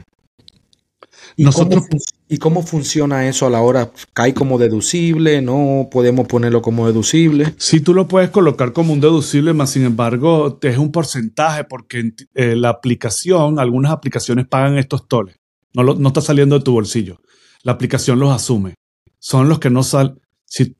[1.35, 3.93] ¿Y, Nosotros, cómo, ¿Y cómo funciona eso a la hora?
[4.13, 5.41] ¿Cae como deducible?
[5.43, 7.55] ¿No podemos ponerlo como deducible?
[7.57, 12.13] Sí, tú lo puedes colocar como un deducible, más sin embargo, es un porcentaje porque
[12.35, 15.37] eh, la aplicación, algunas aplicaciones pagan estos toles.
[15.73, 17.21] No, no está saliendo de tu bolsillo.
[17.63, 18.75] La aplicación los asume.
[19.21, 20.21] Son los que no salen.
[20.45, 20.75] Si,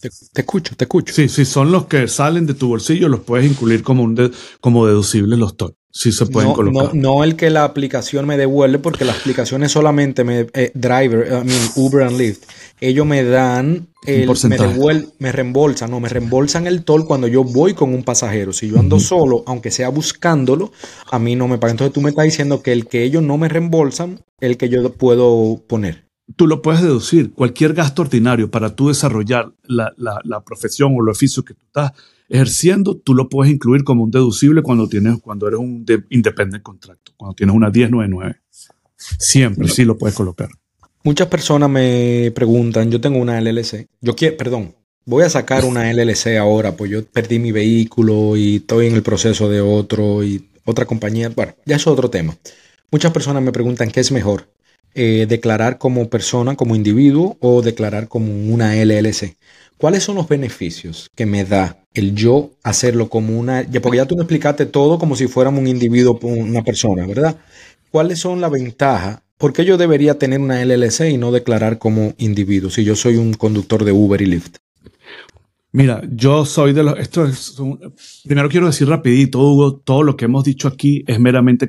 [0.00, 1.12] Te, escucho, te escucho.
[1.12, 4.86] Sí, sí, son los que salen de tu bolsillo, los puedes incluir como, un como
[4.86, 5.76] deducibles los TOC.
[5.96, 6.92] Sí se pueden colocar.
[6.92, 11.46] No, el que la aplicación me devuelve, porque las aplicaciones solamente me eh, driver, I
[11.46, 12.42] mean, Uber and Lyft,
[12.80, 17.74] ellos me dan el, me, me reembolsan, no, me reembolsan el toll cuando yo voy
[17.74, 18.52] con un pasajero.
[18.52, 20.72] Si yo ando solo, aunque sea buscándolo,
[21.12, 21.74] a mí no me pagan.
[21.74, 24.92] Entonces tú me estás diciendo que el que ellos no me reembolsan, el que yo
[24.94, 26.04] puedo poner
[26.36, 27.32] tú lo puedes deducir.
[27.32, 29.92] Cualquier gasto ordinario para tú desarrollar la,
[30.44, 31.92] profesión o el oficio que tú estás
[32.28, 37.12] ejerciendo, tú lo puedes incluir como un deducible cuando, tienes, cuando eres un independent contrato,
[37.16, 38.40] cuando tienes una 1099.
[38.96, 40.48] Siempre sí lo puedes colocar.
[41.02, 45.92] Muchas personas me preguntan, yo tengo una LLC, yo quiero, perdón, voy a sacar una
[45.92, 50.48] LLC ahora, pues yo perdí mi vehículo y estoy en el proceso de otro y
[50.64, 52.34] otra compañía, bueno, ya es otro tema.
[52.90, 54.48] Muchas personas me preguntan qué es mejor,
[54.94, 59.36] eh, declarar como persona, como individuo o declarar como una LLC.
[59.76, 63.66] ¿Cuáles son los beneficios que me da el yo hacerlo como una...
[63.82, 67.36] Porque ya tú me explicaste todo como si fuéramos un individuo, una persona, ¿verdad?
[67.90, 69.20] ¿Cuáles son las ventajas?
[69.36, 73.16] ¿Por qué yo debería tener una LLC y no declarar como individuo si yo soy
[73.16, 74.56] un conductor de Uber y Lyft?
[75.72, 76.98] Mira, yo soy de los...
[77.00, 77.56] Esto es
[78.24, 81.66] primero quiero decir rapidito, Hugo, todo lo que hemos dicho aquí es meramente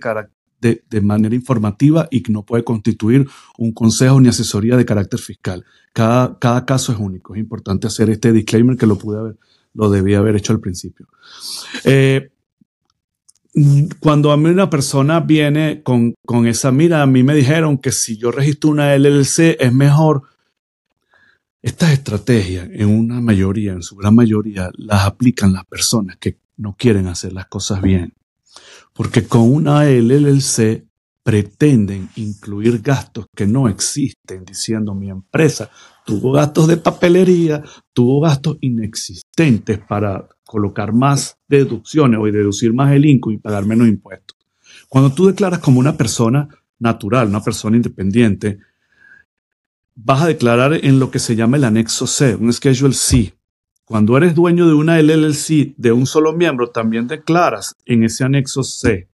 [0.89, 5.63] de, manera informativa y que no puede constituir un consejo ni asesoría de carácter fiscal.
[5.93, 7.36] Cada, cada caso es único.
[7.36, 9.38] Es importante hacer este disclaimer que lo pude haber,
[9.73, 11.08] lo debía haber hecho al principio.
[11.84, 12.32] Eh,
[13.99, 17.91] cuando a mí una persona viene con, con, esa mira, a mí me dijeron que
[17.91, 20.23] si yo registro una LLC es mejor.
[21.62, 26.75] Estas estrategias, en una mayoría, en su gran mayoría, las aplican las personas que no
[26.78, 28.13] quieren hacer las cosas bien.
[28.95, 30.88] Porque con una LLC
[31.21, 35.69] pretenden incluir gastos que no existen, diciendo mi empresa
[36.05, 43.05] tuvo gastos de papelería, tuvo gastos inexistentes para colocar más deducciones o deducir más el
[43.05, 44.38] income y pagar menos impuestos.
[44.88, 46.47] Cuando tú declaras como una persona
[46.79, 48.60] natural, una persona independiente,
[49.95, 53.34] vas a declarar en lo que se llama el anexo C, un Schedule C,
[53.85, 58.63] cuando eres dueño de una LLC de un solo miembro, también declaras en ese anexo
[58.63, 59.07] C.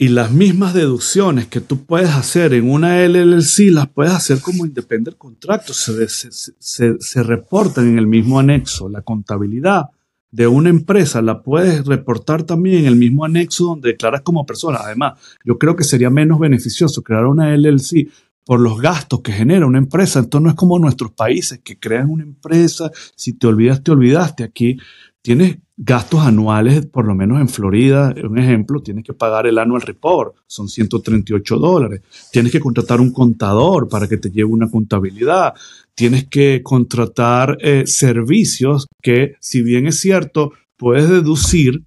[0.00, 4.64] Y las mismas deducciones que tú puedes hacer en una LLC las puedes hacer como
[4.64, 5.72] independent contrato.
[5.72, 8.88] Se, se, se, reportan en el mismo anexo.
[8.88, 9.86] La contabilidad
[10.30, 14.78] de una empresa la puedes reportar también en el mismo anexo donde declaras como persona.
[14.84, 18.08] Además, yo creo que sería menos beneficioso crear una LLC
[18.48, 20.20] por los gastos que genera una empresa.
[20.20, 24.42] Entonces no es como nuestros países que crean una empresa, si te olvidas, te olvidaste.
[24.42, 24.78] Aquí
[25.20, 29.82] tienes gastos anuales, por lo menos en Florida, un ejemplo, tienes que pagar el annual
[29.82, 32.00] report, son 138 dólares.
[32.32, 35.52] Tienes que contratar un contador para que te lleve una contabilidad.
[35.94, 41.82] Tienes que contratar eh, servicios que, si bien es cierto, puedes deducir,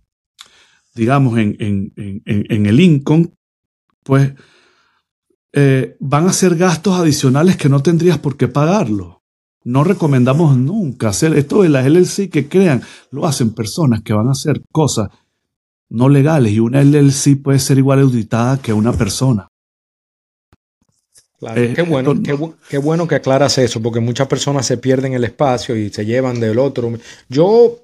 [0.93, 3.31] digamos, en, en, en, en el income,
[4.03, 4.33] pues
[5.53, 9.21] eh, van a ser gastos adicionales que no tendrías por qué pagarlo.
[9.63, 14.27] No recomendamos nunca hacer esto de las LLC que crean, lo hacen personas que van
[14.27, 15.09] a hacer cosas
[15.89, 19.47] no legales y una LLC puede ser igual auditada que una persona.
[21.37, 22.13] Claro, eh, qué, bueno,
[22.69, 26.39] qué, bueno que aclaras eso, porque muchas personas se pierden el espacio y se llevan
[26.39, 26.91] del otro.
[27.29, 27.77] Yo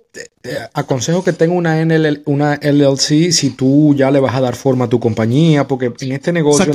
[0.74, 1.86] aconsejo que tenga una,
[2.26, 6.12] una LLC si tú ya le vas a dar forma a tu compañía, porque en
[6.12, 6.72] este negocio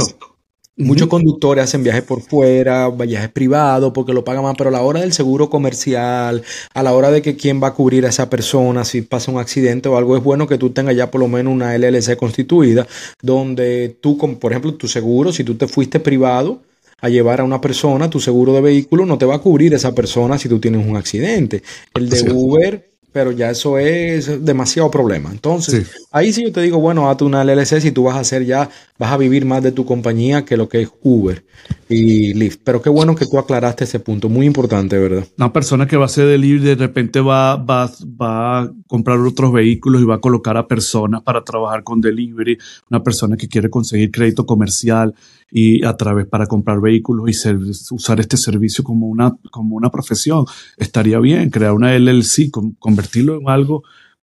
[0.77, 4.81] Muchos conductores hacen viajes por fuera, viajes privados, porque lo pagan más, pero a la
[4.81, 8.31] hora del seguro comercial, a la hora de que quién va a cubrir a esa
[8.31, 11.29] persona si pasa un accidente o algo, es bueno que tú tengas ya por lo
[11.29, 12.87] menos una LLC constituida,
[13.21, 16.63] donde tú, por ejemplo, tu seguro, si tú te fuiste privado,
[17.03, 19.95] a llevar a una persona, tu seguro de vehículo no te va a cubrir esa
[19.95, 21.63] persona si tú tienes un accidente.
[21.95, 25.31] El de Uber pero ya eso es demasiado problema.
[25.31, 28.45] Entonces, ahí sí yo te digo, bueno, hazte una LLC si tú vas a hacer
[28.45, 31.45] ya, vas a vivir más de tu compañía que lo que es Uber
[31.89, 32.61] y Lyft.
[32.65, 35.27] Pero qué bueno que tú aclaraste ese punto, muy importante, ¿verdad?
[35.37, 39.53] Una persona que va a hacer delivery de repente va, va, va a comprar otros
[39.53, 42.57] vehículos y va a colocar a personas para trabajar con delivery,
[42.91, 45.15] una persona que quiere conseguir crédito comercial
[45.55, 50.47] y a través para comprar vehículos y usar este servicio como una, como una profesión.
[50.79, 53.83] Estaría bien crear una LLC, convertirlo en algo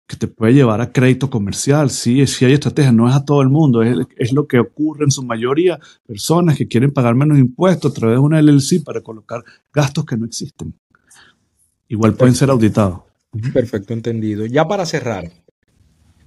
[0.05, 1.89] que te puede llevar a crédito comercial.
[1.89, 5.05] Sí, sí hay estrategias, no es a todo el mundo, es, es, lo que ocurre
[5.05, 9.01] en su mayoría, personas que quieren pagar menos impuestos a través de una LLC para
[9.01, 10.76] colocar gastos que no existen.
[11.88, 12.99] Igual pueden ser auditados.
[13.51, 14.45] Perfecto, entendido.
[14.45, 15.26] Ya para cerrar,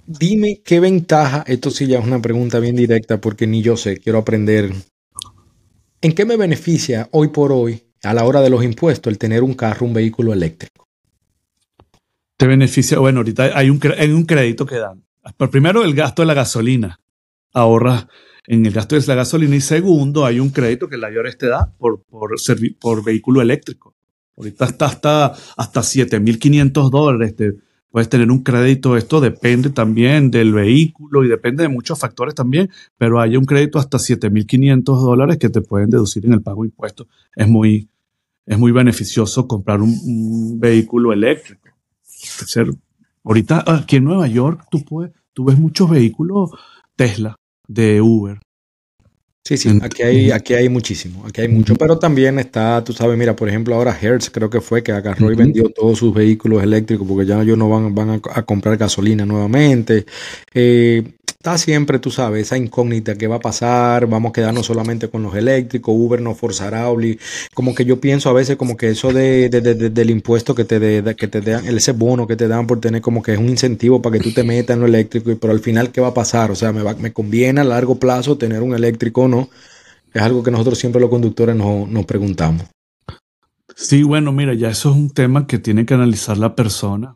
[0.09, 3.97] dime qué ventaja, esto sí ya es una pregunta bien directa porque ni yo sé,
[3.97, 4.73] quiero aprender.
[6.01, 9.43] ¿En qué me beneficia hoy por hoy a la hora de los impuestos el tener
[9.43, 10.87] un carro, un vehículo eléctrico?
[12.37, 13.79] Te beneficia, bueno, ahorita hay un,
[14.15, 15.03] un crédito que dan.
[15.51, 16.99] primero, el gasto de la gasolina.
[17.53, 18.07] Ahorras
[18.47, 19.55] en el gasto de la gasolina.
[19.55, 22.31] Y segundo, hay un crédito que la IORES te da por, por,
[22.79, 23.93] por vehículo eléctrico.
[24.37, 25.25] Ahorita está hasta,
[25.57, 27.35] hasta 7.500 dólares.
[27.91, 28.97] Puedes tener un crédito.
[28.97, 33.79] Esto depende también del vehículo y depende de muchos factores también, pero hay un crédito
[33.79, 37.07] hasta 7.500 dólares que te pueden deducir en el pago de impuestos.
[37.35, 37.89] Es muy,
[38.45, 41.69] es muy beneficioso comprar un, vehículo eléctrico.
[43.23, 46.51] ahorita aquí en Nueva York tú, puedes, tú ves muchos vehículos
[46.95, 47.35] Tesla
[47.67, 48.39] de Uber
[49.49, 53.17] Sí, sí, aquí hay, aquí hay muchísimo, aquí hay mucho, pero también está, tú sabes,
[53.17, 56.61] mira, por ejemplo, ahora Hertz creo que fue que agarró y vendió todos sus vehículos
[56.61, 60.05] eléctricos porque ya ellos no van, van a, comprar gasolina nuevamente.
[60.53, 61.03] Eh,
[61.41, 65.23] está siempre, tú sabes, esa incógnita que va a pasar, vamos a quedarnos solamente con
[65.23, 66.87] los eléctricos, Uber nos forzará,
[67.53, 71.15] como que yo pienso a veces como que eso de, del impuesto que te, de,
[71.15, 74.17] que dan, ese bono que te dan por tener como que es un incentivo para
[74.17, 76.51] que tú te metas en lo eléctrico, pero al final, ¿qué va a pasar?
[76.51, 79.49] O sea, me, va, me conviene a largo plazo tener un eléctrico o no.
[80.13, 82.63] Es algo que nosotros siempre los conductores nos, nos preguntamos.
[83.77, 87.15] Sí, bueno, mira, ya eso es un tema que tiene que analizar la persona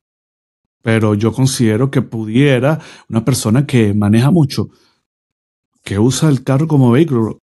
[0.83, 2.79] pero yo considero que pudiera
[3.09, 4.69] una persona que maneja mucho,
[5.81, 7.39] que usa el carro como vehículo,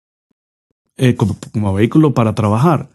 [0.96, 2.90] eh, como, vehículo para trabajar,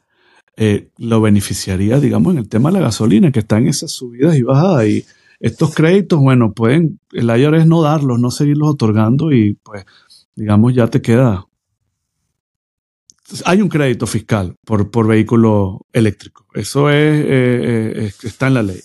[0.57, 4.34] eh, lo beneficiaría, digamos, en el tema de la gasolina, que está en esas subidas
[4.36, 4.86] y bajadas.
[4.88, 5.05] Y
[5.41, 9.84] estos créditos, bueno, pueden, el IRS no darlos, no seguirlos otorgando y pues,
[10.34, 11.45] digamos, ya te queda.
[13.45, 16.47] Hay un crédito fiscal por, por vehículo eléctrico.
[16.55, 18.80] Eso es, eh, está en la ley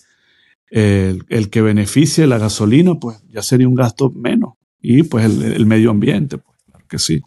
[0.69, 4.53] el, que beneficie la gasolina, pues ya sería un gasto menos.
[4.81, 7.21] Y pues el, medio ambiente, pues claro que sí.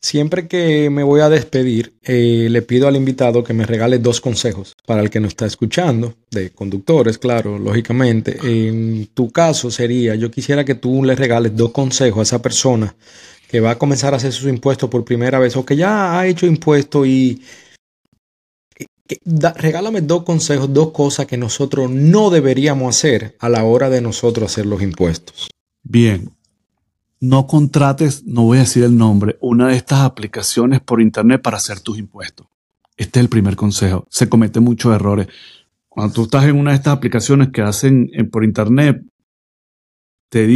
[0.00, 4.20] Siempre que me voy a despedir, eh, le pido al invitado que me regale dos
[4.20, 8.36] consejos para el que nos está escuchando, de conductores, claro, lógicamente.
[8.42, 12.94] En tu caso sería, yo quisiera que tú le regales dos consejos a esa persona
[13.48, 16.26] que va a comenzar a hacer sus impuestos por primera vez o que ya ha
[16.26, 17.40] hecho impuestos y
[19.56, 24.52] regálame dos consejos, dos cosas que nosotros no deberíamos hacer a la hora de nosotros
[24.52, 25.48] hacer los impuestos.
[25.82, 26.30] Bien,
[27.20, 31.56] no contrates, no voy a decir el nombre, una de estas aplicaciones por internet para
[31.56, 32.46] hacer tus impuestos.
[32.96, 34.06] Este es el primer consejo.
[34.10, 35.28] Se cometen muchos errores.
[35.88, 39.02] Cuando tú estás en una de estas aplicaciones que hacen eh, por internet,
[40.28, 40.46] te,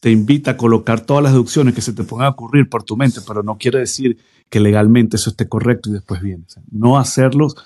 [0.00, 3.20] te, invita a colocar todas las deducciones que se te puedan ocurrir por tu mente,
[3.26, 4.18] pero no quiere decir
[4.50, 6.44] que legalmente eso esté correcto y después viene.
[6.70, 7.56] No hacerlos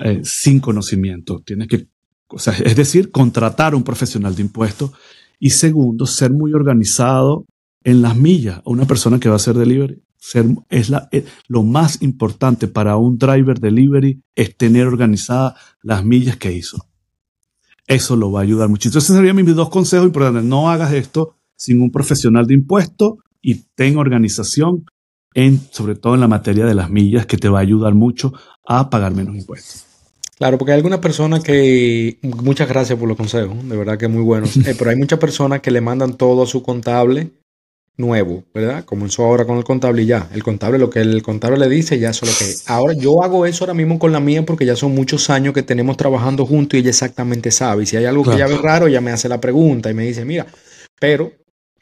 [0.00, 1.40] eh, sin conocimiento.
[1.44, 1.88] Tienes que,
[2.64, 4.92] es decir, contratar a un profesional de impuestos.
[5.38, 7.46] Y segundo, ser muy organizado
[7.82, 8.60] en las millas.
[8.64, 12.96] Una persona que va a hacer delivery, ser, es, la, eh, lo más importante para
[12.96, 16.86] un driver delivery es tener organizadas las millas que hizo.
[17.86, 18.88] Eso lo va a ayudar mucho.
[18.88, 20.44] Entonces, serían mis dos consejos importantes.
[20.44, 24.84] No hagas esto sin un profesional de impuestos y ten organización
[25.34, 28.32] en, sobre todo en la materia de las millas, que te va a ayudar mucho
[28.72, 29.84] a pagar menos impuestos.
[30.38, 34.22] Claro, porque hay algunas personas que, muchas gracias por los consejos, de verdad que muy
[34.22, 37.30] buenos, eh, pero hay muchas personas que le mandan todo a su contable
[37.96, 38.84] nuevo, ¿verdad?
[38.84, 41.98] Comenzó ahora con el contable y ya, el contable, lo que el contable le dice,
[41.98, 44.64] ya eso es lo que Ahora yo hago eso ahora mismo con la mía porque
[44.64, 47.82] ya son muchos años que tenemos trabajando juntos y ella exactamente sabe.
[47.82, 50.04] Y si hay algo que ella ve raro, ella me hace la pregunta y me
[50.04, 50.46] dice, mira,
[51.00, 51.32] pero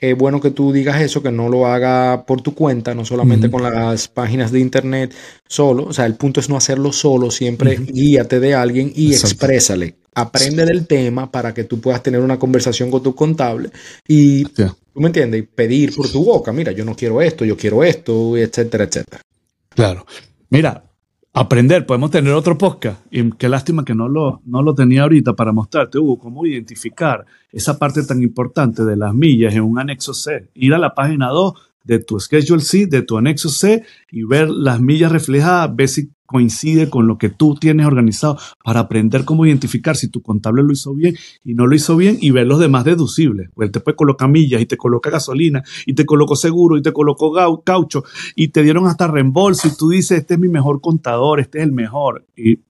[0.00, 3.50] es bueno que tú digas eso, que no lo haga por tu cuenta, no solamente
[3.50, 5.14] con las páginas de internet
[5.46, 5.84] solo.
[5.84, 9.96] O sea, el punto es no hacerlo solo, siempre guíate de alguien y exprésale.
[10.14, 13.70] Aprende del tema para que tú puedas tener una conversación con tu contable
[14.06, 15.44] y, ¿tú me entiendes?
[15.54, 19.22] Pedir por tu boca, mira, yo no quiero esto, yo quiero esto, etcétera, etcétera.
[19.68, 20.06] Claro.
[20.50, 20.87] Mira,
[21.32, 23.00] aprender, podemos tener otro podcast.
[23.10, 27.24] Y qué lástima que no lo, no lo tenía ahorita para mostrarte, Hugo, cómo identificar
[27.52, 30.50] esa parte tan importante de las millas en un anexo C.
[30.54, 31.52] Ir a la página 2
[31.84, 36.10] de tu Schedule C, de tu anexo C y ver las millas reflejadas, ver si
[36.28, 40.74] coincide con lo que tú tienes organizado para aprender cómo identificar si tu contable lo
[40.74, 43.48] hizo bien y no lo hizo bien y ver los demás deducibles.
[43.54, 46.82] Pues él te puede colocar millas y te coloca gasolina y te colocó seguro y
[46.82, 47.32] te colocó
[47.64, 48.04] caucho
[48.36, 51.64] y te dieron hasta reembolso y tú dices, este es mi mejor contador, este es
[51.64, 52.26] el mejor.
[52.36, 52.60] Y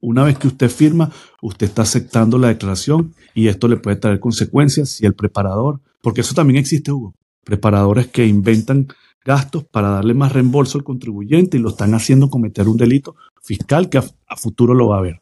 [0.00, 1.10] una vez que usted firma,
[1.42, 6.20] usted está aceptando la declaración y esto le puede traer consecuencias si el preparador, porque
[6.20, 8.86] eso también existe, Hugo, preparadores que inventan
[9.28, 13.90] gastos para darle más reembolso al contribuyente y lo están haciendo cometer un delito fiscal
[13.90, 15.20] que a, futuro lo va a ver.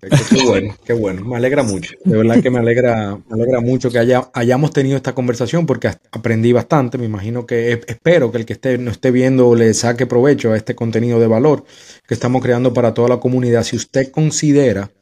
[0.00, 1.24] Qué bueno, qué bueno.
[1.24, 1.94] Me alegra mucho.
[2.04, 5.90] De verdad que me alegra, me alegra mucho que haya, hayamos tenido esta conversación porque
[6.12, 6.96] aprendí bastante.
[6.96, 10.56] Me imagino que espero que el que esté, no esté viendo le saque provecho a
[10.56, 11.64] este contenido de valor
[12.06, 13.64] que estamos creando para toda la comunidad.
[13.64, 14.92] Si usted considera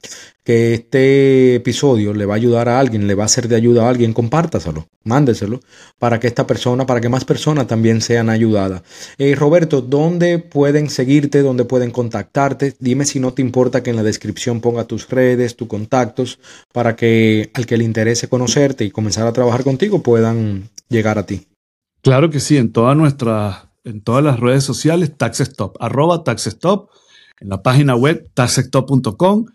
[0.46, 3.84] que este episodio le va a ayudar a alguien, le va a ser de ayuda
[3.84, 5.58] a alguien, compártaselo, mándeselo
[5.98, 8.82] para que esta persona, para que más personas también sean ayudadas.
[9.18, 11.42] Eh, Roberto, ¿dónde pueden seguirte?
[11.42, 12.74] ¿Dónde pueden contactarte?
[12.78, 16.38] Dime si no te importa que en la descripción ponga tus redes, tus contactos,
[16.72, 21.26] para que al que le interese conocerte y comenzar a trabajar contigo puedan llegar a
[21.26, 21.48] ti.
[22.02, 26.88] Claro que sí, en todas nuestras, en todas las redes sociales, TaxStop, arroba TaxStop,
[27.40, 29.46] en la página web taxstop.com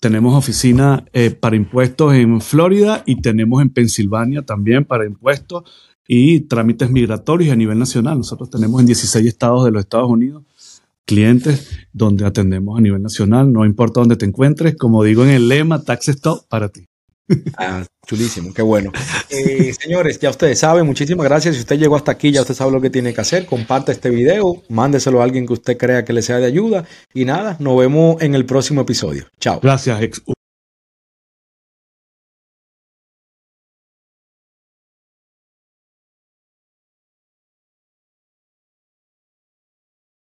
[0.00, 5.64] tenemos oficina eh, para impuestos en Florida y tenemos en Pensilvania también para impuestos
[6.08, 8.18] y trámites migratorios a nivel nacional.
[8.18, 10.42] Nosotros tenemos en 16 estados de los Estados Unidos
[11.04, 15.48] clientes donde atendemos a nivel nacional, no importa dónde te encuentres, como digo en el
[15.48, 16.89] lema, Tax Stop para ti.
[17.56, 18.92] Ah, chulísimo, qué bueno.
[19.28, 21.54] Eh, señores, ya ustedes saben, muchísimas gracias.
[21.54, 23.46] Si usted llegó hasta aquí, ya usted sabe lo que tiene que hacer.
[23.46, 26.84] Comparte este video, mándeselo a alguien que usted crea que le sea de ayuda.
[27.14, 29.26] Y nada, nos vemos en el próximo episodio.
[29.38, 29.60] Chao.
[29.62, 30.22] Gracias, ex